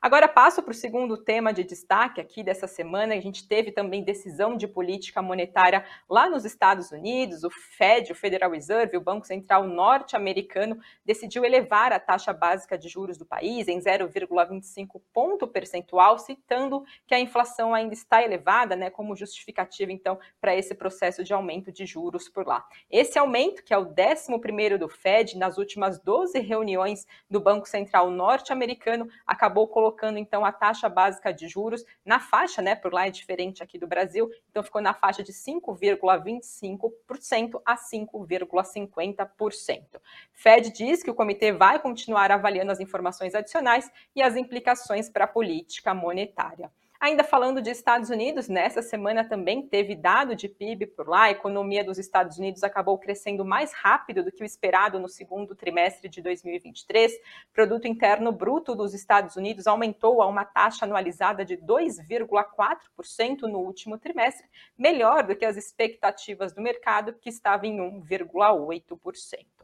Agora 0.00 0.28
passo 0.28 0.62
para 0.62 0.70
o 0.70 0.74
segundo 0.74 1.16
tema 1.16 1.52
de 1.52 1.64
destaque 1.64 2.20
aqui 2.20 2.42
dessa 2.42 2.66
semana. 2.66 3.14
A 3.14 3.20
gente 3.20 3.46
teve 3.46 3.72
também 3.72 4.02
decisão 4.02 4.56
de 4.56 4.66
política 4.66 5.22
monetária 5.22 5.84
lá 6.08 6.28
nos 6.28 6.44
Estados 6.44 6.90
Unidos. 6.90 7.44
O 7.44 7.50
Fed, 7.50 8.12
o 8.12 8.14
Federal 8.14 8.50
Reserve, 8.50 8.96
o 8.96 9.00
Banco 9.00 9.26
Central 9.26 9.66
norte-americano, 9.66 10.78
decidiu 11.04 11.44
elevar 11.44 11.92
a 11.92 12.00
taxa 12.00 12.32
básica 12.32 12.78
de 12.78 12.88
juros 12.88 13.16
do 13.16 13.26
país 13.26 13.68
em 13.68 13.78
0,25 13.78 15.00
ponto 15.12 15.46
percentual, 15.46 16.18
citando 16.18 16.84
que 17.06 17.14
a 17.14 17.20
inflação 17.20 17.74
ainda 17.74 17.94
está 17.94 18.22
elevada, 18.22 18.76
né, 18.76 18.90
como 18.90 19.16
justificativa 19.16 19.92
então 19.92 20.18
para 20.40 20.54
esse 20.54 20.74
processo 20.74 21.24
de 21.24 21.32
aumento 21.32 21.72
de 21.72 21.86
juros 21.86 22.28
por 22.28 22.46
lá. 22.46 22.66
Esse 22.90 23.18
aumento, 23.18 23.62
que 23.62 23.72
é 23.72 23.78
o 23.78 23.86
11º 23.86 24.76
do 24.78 24.88
Fed 24.88 25.36
nas 25.36 25.58
últimas 25.58 25.98
12 25.98 26.38
reuniões 26.40 27.06
do 27.30 27.40
Banco 27.40 27.66
Central 27.68 28.10
norte-americano, 28.10 29.08
acabou 29.26 29.66
colocando 29.76 30.16
então 30.16 30.42
a 30.42 30.50
taxa 30.50 30.88
básica 30.88 31.34
de 31.34 31.46
juros 31.46 31.84
na 32.02 32.18
faixa, 32.18 32.62
né? 32.62 32.74
Por 32.74 32.94
lá 32.94 33.08
é 33.08 33.10
diferente 33.10 33.62
aqui 33.62 33.78
do 33.78 33.86
Brasil, 33.86 34.30
então 34.50 34.62
ficou 34.62 34.80
na 34.80 34.94
faixa 34.94 35.22
de 35.22 35.34
5,25% 35.34 37.60
a 37.62 37.76
5,50%. 37.76 40.00
Fed 40.32 40.72
diz 40.72 41.02
que 41.02 41.10
o 41.10 41.14
comitê 41.14 41.52
vai 41.52 41.78
continuar 41.78 42.32
avaliando 42.32 42.72
as 42.72 42.80
informações 42.80 43.34
adicionais 43.34 43.92
e 44.14 44.22
as 44.22 44.34
implicações 44.34 45.10
para 45.10 45.26
a 45.26 45.28
política 45.28 45.92
monetária. 45.92 46.72
Ainda 47.06 47.22
falando 47.22 47.62
de 47.62 47.70
Estados 47.70 48.10
Unidos, 48.10 48.48
nessa 48.48 48.82
semana 48.82 49.22
também 49.22 49.62
teve 49.62 49.94
dado 49.94 50.34
de 50.34 50.48
PIB 50.48 50.86
por 50.86 51.08
lá. 51.08 51.22
A 51.22 51.30
economia 51.30 51.84
dos 51.84 51.98
Estados 51.98 52.36
Unidos 52.36 52.64
acabou 52.64 52.98
crescendo 52.98 53.44
mais 53.44 53.72
rápido 53.72 54.24
do 54.24 54.32
que 54.32 54.42
o 54.42 54.44
esperado 54.44 54.98
no 54.98 55.08
segundo 55.08 55.54
trimestre 55.54 56.08
de 56.08 56.20
2023. 56.20 57.12
Produto 57.52 57.86
interno 57.86 58.32
bruto 58.32 58.74
dos 58.74 58.92
Estados 58.92 59.36
Unidos 59.36 59.68
aumentou 59.68 60.20
a 60.20 60.26
uma 60.26 60.44
taxa 60.44 60.84
anualizada 60.84 61.44
de 61.44 61.56
2,4% 61.56 63.42
no 63.42 63.60
último 63.60 63.96
trimestre, 63.98 64.48
melhor 64.76 65.22
do 65.22 65.36
que 65.36 65.44
as 65.44 65.56
expectativas 65.56 66.52
do 66.52 66.60
mercado, 66.60 67.12
que 67.12 67.28
estava 67.28 67.68
em 67.68 67.78
1,8%. 67.78 69.55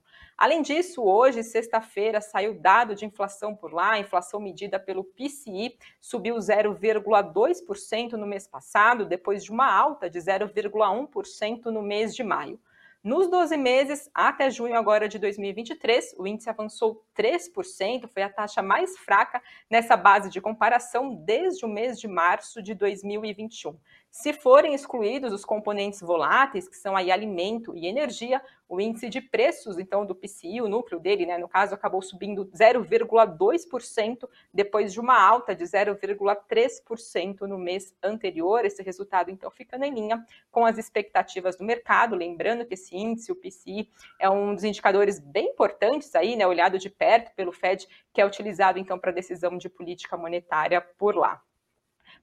Além 0.42 0.60
disso, 0.60 1.04
hoje, 1.04 1.44
sexta-feira, 1.44 2.20
saiu 2.20 2.52
dado 2.52 2.96
de 2.96 3.06
inflação 3.06 3.54
por 3.54 3.72
lá, 3.72 3.92
a 3.92 4.00
inflação 4.00 4.40
medida 4.40 4.76
pelo 4.76 5.04
PCI 5.04 5.78
subiu 6.00 6.34
0,2% 6.34 8.14
no 8.14 8.26
mês 8.26 8.48
passado, 8.48 9.06
depois 9.06 9.44
de 9.44 9.52
uma 9.52 9.72
alta 9.72 10.10
de 10.10 10.18
0,1% 10.18 11.66
no 11.66 11.80
mês 11.80 12.12
de 12.12 12.24
maio. 12.24 12.58
Nos 13.04 13.28
12 13.28 13.56
meses, 13.56 14.10
até 14.12 14.50
junho 14.50 14.76
agora 14.76 15.08
de 15.08 15.16
2023, 15.16 16.16
o 16.18 16.26
índice 16.26 16.50
avançou 16.50 17.04
3%, 17.16 18.08
foi 18.08 18.22
a 18.22 18.28
taxa 18.28 18.62
mais 18.62 18.98
fraca 18.98 19.40
nessa 19.70 19.96
base 19.96 20.28
de 20.28 20.40
comparação 20.40 21.14
desde 21.14 21.64
o 21.64 21.68
mês 21.68 22.00
de 22.00 22.08
março 22.08 22.60
de 22.60 22.74
2021. 22.74 23.76
Se 24.14 24.34
forem 24.34 24.74
excluídos 24.74 25.32
os 25.32 25.42
componentes 25.42 26.02
voláteis, 26.02 26.68
que 26.68 26.76
são 26.76 26.94
aí 26.94 27.10
alimento 27.10 27.74
e 27.74 27.86
energia, 27.86 28.42
o 28.68 28.78
índice 28.78 29.08
de 29.08 29.22
preços, 29.22 29.78
então, 29.78 30.04
do 30.04 30.14
PCI, 30.14 30.60
o 30.60 30.68
núcleo 30.68 31.00
dele, 31.00 31.24
né, 31.24 31.38
no 31.38 31.48
caso, 31.48 31.74
acabou 31.74 32.02
subindo 32.02 32.44
0,2% 32.54 34.28
depois 34.52 34.92
de 34.92 35.00
uma 35.00 35.18
alta 35.18 35.54
de 35.54 35.64
0,3% 35.64 37.40
no 37.48 37.56
mês 37.56 37.96
anterior. 38.02 38.66
Esse 38.66 38.82
resultado, 38.82 39.30
então, 39.30 39.50
ficando 39.50 39.86
em 39.86 39.94
linha 39.94 40.22
com 40.50 40.66
as 40.66 40.76
expectativas 40.76 41.56
do 41.56 41.64
mercado. 41.64 42.14
Lembrando 42.14 42.66
que 42.66 42.74
esse 42.74 42.94
índice, 42.94 43.32
o 43.32 43.36
PCI, 43.36 43.88
é 44.18 44.28
um 44.28 44.54
dos 44.54 44.62
indicadores 44.62 45.18
bem 45.18 45.48
importantes 45.48 46.14
aí, 46.14 46.36
né, 46.36 46.46
olhado 46.46 46.78
de 46.78 46.90
perto 46.90 47.34
pelo 47.34 47.50
Fed, 47.50 47.88
que 48.12 48.20
é 48.20 48.26
utilizado, 48.26 48.78
então, 48.78 48.98
para 48.98 49.10
decisão 49.10 49.56
de 49.56 49.70
política 49.70 50.18
monetária 50.18 50.82
por 50.82 51.16
lá. 51.16 51.42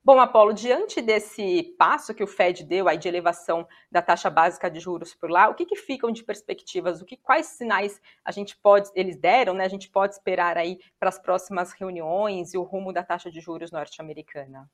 Bom, 0.04 0.18
Apolo, 0.20 0.54
diante 0.54 1.02
desse 1.02 1.76
passo 1.78 2.14
que 2.14 2.24
o 2.24 2.28
Fed 2.28 2.64
deu 2.64 2.88
aí 2.88 2.98
de 2.98 3.08
elevação 3.08 3.68
da 3.92 4.02
taxa 4.02 4.30
básica 4.30 4.70
de 4.72 4.80
juros 4.80 5.14
por 5.14 5.30
lá, 5.30 5.50
o 5.50 5.54
que, 5.54 5.66
que 5.66 5.76
ficam 5.76 6.10
de 6.12 6.24
perspectivas? 6.24 7.02
O 7.02 7.06
que, 7.06 7.18
quais 7.18 7.48
sinais 7.48 8.02
a 8.24 8.32
gente 8.32 8.58
pode, 8.58 8.90
eles 8.96 9.18
deram, 9.18 9.54
né? 9.54 9.66
A 9.66 9.70
gente 9.70 9.90
pode 9.90 10.14
esperar 10.14 10.58
aí 10.58 10.80
para 11.00 11.10
as 11.10 11.20
próximas 11.20 11.74
reuniões 11.74 12.54
e 12.54 12.58
o 12.58 12.64
rumo 12.64 12.94
da 12.94 13.04
taxa 13.04 13.30
de 13.30 13.42
juros 13.42 13.72
norte-americana? 13.72 14.70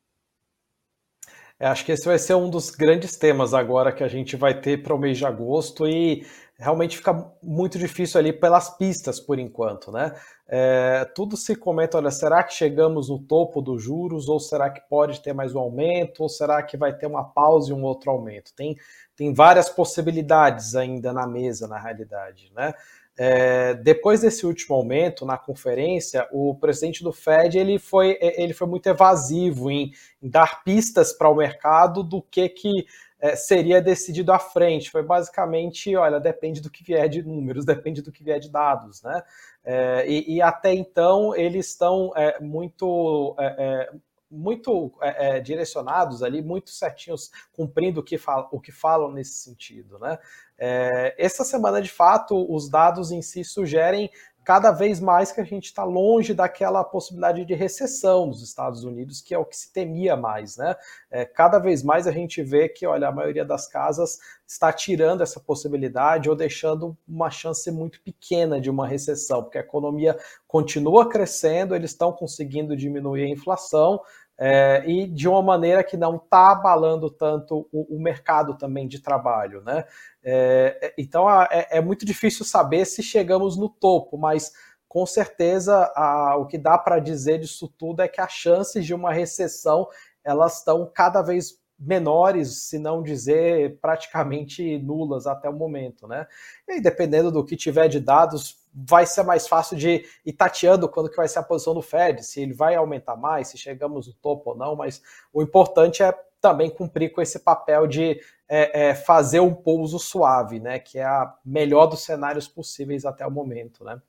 É, 1.57 1.67
acho 1.67 1.85
que 1.85 1.91
esse 1.91 2.05
vai 2.05 2.19
ser 2.19 2.35
um 2.35 2.49
dos 2.49 2.69
grandes 2.69 3.15
temas 3.15 3.53
agora 3.53 3.91
que 3.93 4.03
a 4.03 4.07
gente 4.07 4.35
vai 4.35 4.59
ter 4.59 4.83
para 4.83 4.93
o 4.93 4.99
mês 4.99 5.17
de 5.17 5.25
agosto 5.25 5.87
e 5.87 6.25
realmente 6.57 6.97
fica 6.97 7.31
muito 7.41 7.77
difícil 7.77 8.19
ali 8.19 8.33
pelas 8.33 8.77
pistas 8.77 9.19
por 9.19 9.39
enquanto, 9.39 9.91
né? 9.91 10.13
É, 10.47 11.05
tudo 11.15 11.35
se 11.35 11.55
comenta, 11.55 11.97
olha, 11.97 12.11
será 12.11 12.43
que 12.43 12.53
chegamos 12.53 13.09
no 13.09 13.19
topo 13.19 13.61
dos 13.61 13.81
juros 13.81 14.27
ou 14.27 14.39
será 14.39 14.69
que 14.69 14.81
pode 14.89 15.21
ter 15.21 15.33
mais 15.33 15.55
um 15.55 15.59
aumento 15.59 16.21
ou 16.23 16.29
será 16.29 16.61
que 16.61 16.77
vai 16.77 16.93
ter 16.93 17.07
uma 17.07 17.23
pausa 17.23 17.71
e 17.71 17.73
um 17.73 17.83
outro 17.83 18.11
aumento? 18.11 18.53
Tem, 18.53 18.77
tem 19.15 19.33
várias 19.33 19.69
possibilidades 19.69 20.75
ainda 20.75 21.13
na 21.13 21.25
mesa, 21.25 21.67
na 21.67 21.79
realidade, 21.79 22.51
né? 22.53 22.73
É, 23.17 23.73
depois 23.75 24.21
desse 24.21 24.45
último 24.45 24.75
aumento 24.75 25.25
na 25.25 25.37
conferência, 25.37 26.27
o 26.31 26.55
presidente 26.55 27.01
do 27.01 27.13
Fed 27.13 27.57
ele 27.57 27.79
foi, 27.79 28.17
ele 28.19 28.53
foi 28.53 28.67
muito 28.67 28.87
evasivo 28.87 29.71
em, 29.71 29.91
em 30.21 30.29
dar 30.29 30.63
pistas 30.63 31.13
para 31.13 31.29
o 31.29 31.35
mercado 31.35 32.03
do 32.03 32.21
que, 32.21 32.49
que 32.49 32.85
é, 33.19 33.35
seria 33.35 33.81
decidido 33.81 34.31
à 34.31 34.39
frente. 34.39 34.91
Foi 34.91 35.01
basicamente, 35.01 35.95
olha, 35.95 36.19
depende 36.19 36.61
do 36.61 36.69
que 36.69 36.83
vier 36.83 37.07
de 37.07 37.23
números, 37.23 37.63
depende 37.65 38.01
do 38.01 38.11
que 38.11 38.23
vier 38.23 38.39
de 38.39 38.51
dados, 38.51 39.01
né? 39.01 39.23
É, 39.63 40.05
e, 40.07 40.35
e, 40.35 40.41
até 40.41 40.73
então 40.73 41.35
eles 41.35 41.69
estão 41.69 42.11
é, 42.15 42.39
muito 42.39 43.35
é, 43.39 43.55
é, 43.57 43.89
muito 44.29 44.91
é, 45.01 45.37
é, 45.37 45.39
direcionados 45.39 46.23
ali, 46.23 46.41
muito 46.41 46.69
certinhos, 46.69 47.31
cumprindo 47.53 47.99
o 47.99 48.03
que, 48.03 48.19
o 48.51 48.59
que 48.59 48.71
falam 48.71 49.11
nesse 49.11 49.43
sentido. 49.43 49.99
Né? 49.99 50.17
É, 50.57 51.15
essa 51.17 51.43
semana, 51.43 51.81
de 51.81 51.89
fato, 51.89 52.45
os 52.53 52.69
dados 52.69 53.11
em 53.11 53.21
si 53.21 53.43
sugerem 53.43 54.09
cada 54.45 54.71
vez 54.71 54.99
mais 54.99 55.31
que 55.31 55.41
a 55.41 55.43
gente 55.43 55.65
está 55.65 55.83
longe 55.83 56.31
daquela 56.31 56.83
possibilidade 56.83 57.43
de 57.43 57.55
recessão 57.55 58.27
nos 58.27 58.43
Estados 58.43 58.83
Unidos, 58.83 59.19
que 59.19 59.33
é 59.33 59.39
o 59.39 59.43
que 59.43 59.57
se 59.57 59.73
temia 59.73 60.15
mais, 60.15 60.55
né? 60.55 60.75
É, 61.09 61.25
cada 61.25 61.57
vez 61.57 61.81
mais 61.81 62.05
a 62.05 62.11
gente 62.11 62.43
vê 62.43 62.69
que, 62.69 62.85
olha, 62.85 63.07
a 63.07 63.11
maioria 63.11 63.43
das 63.43 63.67
casas 63.67 64.19
está 64.47 64.71
tirando 64.71 65.23
essa 65.23 65.39
possibilidade 65.39 66.29
ou 66.29 66.35
deixando 66.35 66.95
uma 67.07 67.31
chance 67.31 67.69
muito 67.71 67.99
pequena 68.03 68.61
de 68.61 68.69
uma 68.69 68.87
recessão, 68.87 69.41
porque 69.41 69.57
a 69.57 69.61
economia 69.61 70.15
continua 70.47 71.09
crescendo, 71.09 71.75
eles 71.75 71.91
estão 71.91 72.11
conseguindo 72.11 72.77
diminuir 72.77 73.23
a 73.23 73.29
inflação, 73.29 73.99
é, 74.37 74.83
e 74.85 75.07
de 75.07 75.27
uma 75.27 75.41
maneira 75.41 75.83
que 75.83 75.95
não 75.95 76.17
está 76.17 76.51
abalando 76.51 77.09
tanto 77.09 77.67
o, 77.71 77.95
o, 77.95 78.01
mercado 78.01 78.57
também 78.57 78.87
de 78.87 78.99
trabalho, 78.99 79.61
né? 79.61 79.85
É, 80.23 80.77
é 80.81 80.93
então 80.97 81.29
é, 81.29 81.67
é, 81.71 81.81
muito 81.81 82.05
difícil 82.05 82.43
saber 82.43 82.85
se 82.85 83.01
chegamos 83.01 83.55
no 83.55 83.69
topo, 83.69 84.17
mas 84.17 84.51
com 84.87 85.05
certeza 85.05 85.91
a, 85.95 86.35
o 86.37 86.45
que 86.45 86.57
dá 86.57 86.77
para 86.77 86.99
dizer 86.99 87.39
disso 87.39 87.73
tudo 87.77 88.01
é 88.01 88.07
que 88.07 88.19
as 88.19 88.31
chances 88.31 88.85
de 88.85 88.93
uma 88.93 89.13
recessão 89.13 89.87
elas 90.23 90.57
estão 90.57 90.89
cada 90.93 91.21
vez 91.21 91.59
menores, 91.77 92.69
se 92.69 92.79
não 92.79 93.03
dizer 93.03 93.77
praticamente 93.79 94.77
nulas 94.79 95.27
até 95.27 95.49
o 95.49 95.53
momento, 95.53 96.07
né? 96.07 96.25
E 96.67 96.79
dependendo 96.81 97.31
do 97.31 97.43
que 97.43 97.55
tiver 97.55 97.87
de 97.87 97.99
dados, 97.99 98.65
vai 98.73 99.05
ser 99.05 99.23
mais 99.23 99.47
fácil 99.47 99.77
de 99.77 100.05
ir 100.25 100.33
tateando 100.33 100.89
quando 100.89 101.09
que 101.09 101.17
vai 101.17 101.27
ser 101.27 101.39
a 101.39 101.43
posição 101.43 101.73
do 101.73 101.81
Fed, 101.81 102.23
se 102.23 102.41
ele 102.41 102.53
vai 102.53 102.75
aumentar 102.75 103.15
mais, 103.15 103.49
se 103.49 103.57
chegamos 103.57 104.07
no 104.07 104.13
topo 104.13 104.51
ou 104.51 104.57
não, 104.57 104.75
mas 104.75 105.01
o 105.33 105.41
importante 105.41 106.03
é 106.03 106.13
também 106.41 106.69
cumprir 106.69 107.11
com 107.11 107.21
esse 107.21 107.39
papel 107.39 107.87
de 107.87 108.19
é, 108.47 108.89
é, 108.89 108.95
fazer 108.95 109.39
um 109.39 109.53
pouso 109.53 109.97
suave, 109.97 110.59
né? 110.59 110.79
Que 110.79 110.99
é 110.99 111.03
a 111.03 111.33
melhor 111.43 111.87
dos 111.87 112.03
cenários 112.03 112.47
possíveis 112.47 113.05
até 113.05 113.25
o 113.25 113.31
momento, 113.31 113.83
né? 113.83 113.99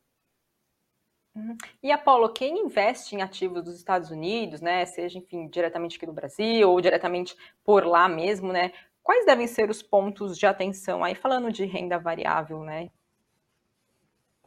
Uhum. 1.36 1.54
E 1.82 1.92
Apolo, 1.92 2.30
quem 2.30 2.64
investe 2.64 3.14
em 3.14 3.20
ativos 3.20 3.62
dos 3.62 3.76
Estados 3.76 4.10
Unidos, 4.10 4.62
né, 4.62 4.86
seja 4.86 5.18
enfim 5.18 5.48
diretamente 5.48 5.98
aqui 5.98 6.06
no 6.06 6.12
Brasil 6.14 6.70
ou 6.70 6.80
diretamente 6.80 7.36
por 7.62 7.84
lá 7.84 8.08
mesmo, 8.08 8.50
né, 8.52 8.72
quais 9.02 9.26
devem 9.26 9.46
ser 9.46 9.68
os 9.68 9.82
pontos 9.82 10.38
de 10.38 10.46
atenção 10.46 11.04
aí 11.04 11.14
falando 11.14 11.52
de 11.52 11.66
renda 11.66 11.98
variável, 11.98 12.60
né? 12.60 12.88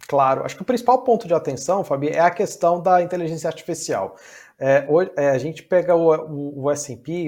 Claro, 0.08 0.44
acho 0.44 0.56
que 0.56 0.64
o 0.64 0.66
principal 0.66 1.04
ponto 1.04 1.28
de 1.28 1.34
atenção, 1.36 1.84
Fabi, 1.84 2.10
é 2.10 2.20
a 2.20 2.32
questão 2.32 2.82
da 2.82 3.04
inteligência 3.04 3.48
artificial. 3.48 4.16
É, 4.58 4.88
é, 5.16 5.30
a 5.30 5.38
gente 5.38 5.62
pega 5.62 5.96
o, 5.96 6.10
o, 6.10 6.64
o 6.64 6.72
S&P, 6.72 7.28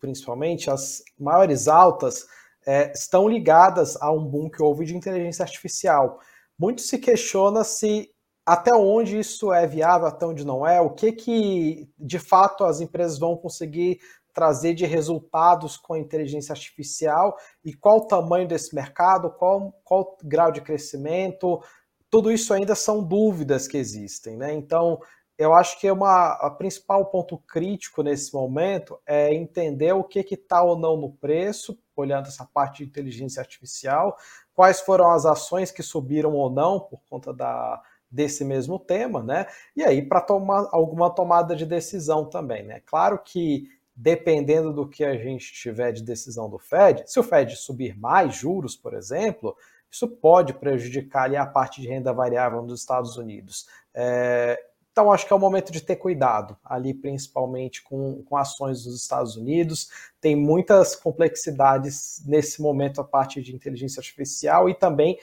principalmente, 0.00 0.70
as 0.70 1.02
maiores 1.18 1.68
altas 1.68 2.26
é, 2.66 2.90
estão 2.92 3.28
ligadas 3.28 4.00
a 4.00 4.10
um 4.10 4.24
boom 4.24 4.48
que 4.48 4.62
houve 4.62 4.86
de 4.86 4.96
inteligência 4.96 5.42
artificial. 5.42 6.18
Muito 6.58 6.80
se 6.80 6.98
questiona 6.98 7.62
se 7.62 8.10
até 8.46 8.72
onde 8.72 9.18
isso 9.18 9.52
é 9.52 9.66
viável, 9.66 10.06
até 10.06 10.24
onde 10.24 10.46
não 10.46 10.64
é, 10.64 10.80
o 10.80 10.90
que 10.90 11.10
que 11.10 11.90
de 11.98 12.20
fato 12.20 12.62
as 12.62 12.80
empresas 12.80 13.18
vão 13.18 13.36
conseguir 13.36 13.98
trazer 14.32 14.74
de 14.74 14.86
resultados 14.86 15.76
com 15.76 15.94
a 15.94 15.98
inteligência 15.98 16.52
artificial 16.52 17.36
e 17.64 17.74
qual 17.74 17.98
o 17.98 18.06
tamanho 18.06 18.46
desse 18.46 18.74
mercado, 18.74 19.30
qual, 19.30 19.72
qual 19.82 20.02
o 20.02 20.28
grau 20.28 20.52
de 20.52 20.60
crescimento, 20.60 21.60
tudo 22.08 22.30
isso 22.30 22.54
ainda 22.54 22.74
são 22.74 23.02
dúvidas 23.02 23.66
que 23.66 23.78
existem, 23.78 24.36
né? 24.36 24.52
Então, 24.52 25.00
eu 25.38 25.52
acho 25.52 25.80
que 25.80 25.86
é 25.86 25.92
uma, 25.92 26.32
a 26.32 26.50
principal 26.50 27.06
ponto 27.06 27.38
crítico 27.38 28.02
nesse 28.02 28.32
momento 28.32 28.98
é 29.06 29.34
entender 29.34 29.92
o 29.92 30.04
que 30.04 30.20
está 30.20 30.62
ou 30.62 30.78
não 30.78 30.96
no 30.96 31.12
preço, 31.12 31.78
olhando 31.96 32.28
essa 32.28 32.44
parte 32.44 32.84
de 32.84 32.90
inteligência 32.90 33.40
artificial, 33.40 34.16
quais 34.54 34.80
foram 34.80 35.10
as 35.10 35.26
ações 35.26 35.70
que 35.70 35.82
subiram 35.82 36.34
ou 36.34 36.50
não 36.50 36.78
por 36.78 37.00
conta 37.08 37.32
da, 37.32 37.82
desse 38.10 38.44
mesmo 38.44 38.78
tema, 38.78 39.22
né? 39.22 39.46
E 39.74 39.82
aí 39.82 40.02
para 40.02 40.20
tomar 40.20 40.68
alguma 40.72 41.10
tomada 41.10 41.54
de 41.54 41.66
decisão 41.66 42.24
também, 42.24 42.62
né? 42.62 42.80
Claro 42.86 43.18
que 43.24 43.68
dependendo 43.94 44.72
do 44.72 44.86
que 44.86 45.04
a 45.04 45.16
gente 45.16 45.52
tiver 45.54 45.90
de 45.92 46.02
decisão 46.02 46.50
do 46.50 46.58
Fed, 46.58 47.02
se 47.06 47.18
o 47.18 47.22
Fed 47.22 47.56
subir 47.56 47.98
mais 47.98 48.34
juros, 48.34 48.76
por 48.76 48.92
exemplo, 48.92 49.56
isso 49.90 50.06
pode 50.06 50.52
prejudicar 50.52 51.24
ali 51.24 51.36
a 51.36 51.46
parte 51.46 51.80
de 51.80 51.88
renda 51.88 52.12
variável 52.12 52.60
nos 52.60 52.80
Estados 52.80 53.16
Unidos. 53.16 53.66
É, 53.94 54.62
então, 54.96 55.12
acho 55.12 55.26
que 55.26 55.32
é 55.34 55.36
o 55.36 55.38
momento 55.38 55.70
de 55.70 55.82
ter 55.82 55.96
cuidado, 55.96 56.56
ali 56.64 56.94
principalmente 56.94 57.82
com, 57.82 58.22
com 58.22 58.34
ações 58.34 58.82
dos 58.82 59.02
Estados 59.02 59.36
Unidos. 59.36 59.90
Tem 60.22 60.34
muitas 60.34 60.96
complexidades 60.96 62.22
nesse 62.24 62.62
momento 62.62 63.00
a 63.02 63.04
parte 63.04 63.42
de 63.42 63.54
inteligência 63.54 64.00
artificial 64.00 64.70
e 64.70 64.74
também 64.74 65.18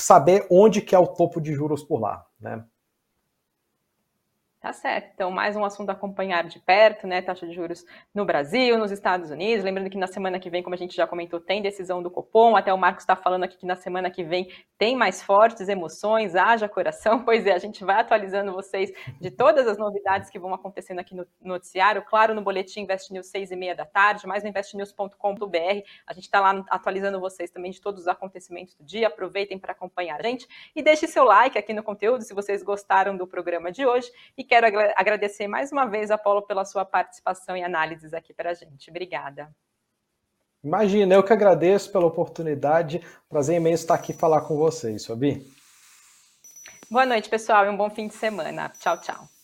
saber 0.00 0.46
onde 0.50 0.80
que 0.80 0.94
é 0.94 0.98
o 0.98 1.06
topo 1.06 1.40
de 1.40 1.52
juros 1.52 1.82
por 1.82 2.00
lá. 2.00 2.24
Né? 2.40 2.64
Tá 4.60 4.72
certo. 4.72 5.12
Então, 5.14 5.30
mais 5.30 5.54
um 5.54 5.64
assunto 5.64 5.90
a 5.90 5.92
acompanhar 5.92 6.42
de 6.42 6.58
perto, 6.58 7.06
né? 7.06 7.22
Taxa 7.22 7.46
de 7.46 7.54
juros 7.54 7.84
no 8.12 8.24
Brasil, 8.24 8.76
nos 8.76 8.90
Estados 8.90 9.30
Unidos. 9.30 9.64
Lembrando 9.64 9.88
que 9.88 9.96
na 9.96 10.08
semana 10.08 10.40
que 10.40 10.50
vem, 10.50 10.64
como 10.64 10.74
a 10.74 10.76
gente 10.76 10.96
já 10.96 11.06
comentou, 11.06 11.38
tem 11.38 11.62
decisão 11.62 12.02
do 12.02 12.10
Copom. 12.10 12.56
Até 12.56 12.74
o 12.74 12.76
Marcos 12.76 13.04
está 13.04 13.14
falando 13.14 13.44
aqui 13.44 13.56
que 13.56 13.64
na 13.64 13.76
semana 13.76 14.10
que 14.10 14.24
vem 14.24 14.50
tem 14.76 14.96
mais 14.96 15.22
fortes 15.22 15.68
emoções, 15.68 16.34
haja 16.34 16.68
coração. 16.68 17.24
Pois 17.28 17.46
é, 17.46 17.52
a 17.52 17.58
gente 17.58 17.84
vai 17.84 18.00
atualizando 18.00 18.52
vocês 18.52 18.90
de 19.20 19.30
todas 19.30 19.68
as 19.68 19.76
novidades 19.76 20.30
que 20.30 20.38
vão 20.38 20.52
acontecendo 20.54 20.98
aqui 20.98 21.14
no 21.14 21.26
noticiário. 21.40 22.02
Claro, 22.02 22.34
no 22.34 22.42
boletim 22.42 22.80
Invest 22.80 23.12
News 23.12 23.26
6 23.28 23.52
e 23.52 23.56
meia 23.56 23.76
da 23.76 23.84
tarde, 23.84 24.26
mais 24.26 24.42
no 24.42 24.48
investnews.com.br. 24.48 25.82
A 26.06 26.12
gente 26.14 26.24
está 26.24 26.40
lá 26.40 26.64
atualizando 26.70 27.20
vocês 27.20 27.50
também 27.50 27.70
de 27.70 27.80
todos 27.80 28.00
os 28.00 28.08
acontecimentos 28.08 28.74
do 28.74 28.82
dia. 28.82 29.06
Aproveitem 29.06 29.58
para 29.58 29.72
acompanhar 29.72 30.18
a 30.18 30.22
gente 30.22 30.48
e 30.74 30.82
deixe 30.82 31.06
seu 31.06 31.22
like 31.22 31.56
aqui 31.56 31.72
no 31.72 31.82
conteúdo 31.82 32.24
se 32.24 32.34
vocês 32.34 32.62
gostaram 32.62 33.16
do 33.16 33.26
programa 33.26 33.70
de 33.70 33.86
hoje 33.86 34.10
e 34.36 34.47
quero 34.48 34.66
agradecer 34.96 35.46
mais 35.46 35.70
uma 35.70 35.84
vez, 35.86 36.10
Apolo, 36.10 36.42
pela 36.42 36.64
sua 36.64 36.84
participação 36.84 37.56
e 37.56 37.62
análises 37.62 38.14
aqui 38.14 38.32
para 38.32 38.50
a 38.50 38.54
gente. 38.54 38.90
Obrigada. 38.90 39.54
Imagina, 40.64 41.14
eu 41.14 41.22
que 41.22 41.32
agradeço 41.32 41.92
pela 41.92 42.06
oportunidade. 42.06 43.00
Prazer 43.28 43.56
imenso 43.56 43.84
estar 43.84 43.94
aqui 43.94 44.12
falar 44.12 44.40
com 44.40 44.56
vocês, 44.56 45.06
Fabi. 45.06 45.46
Boa 46.90 47.06
noite, 47.06 47.28
pessoal, 47.28 47.66
e 47.66 47.68
um 47.68 47.76
bom 47.76 47.90
fim 47.90 48.08
de 48.08 48.14
semana. 48.14 48.72
Tchau, 48.80 49.00
tchau. 49.00 49.37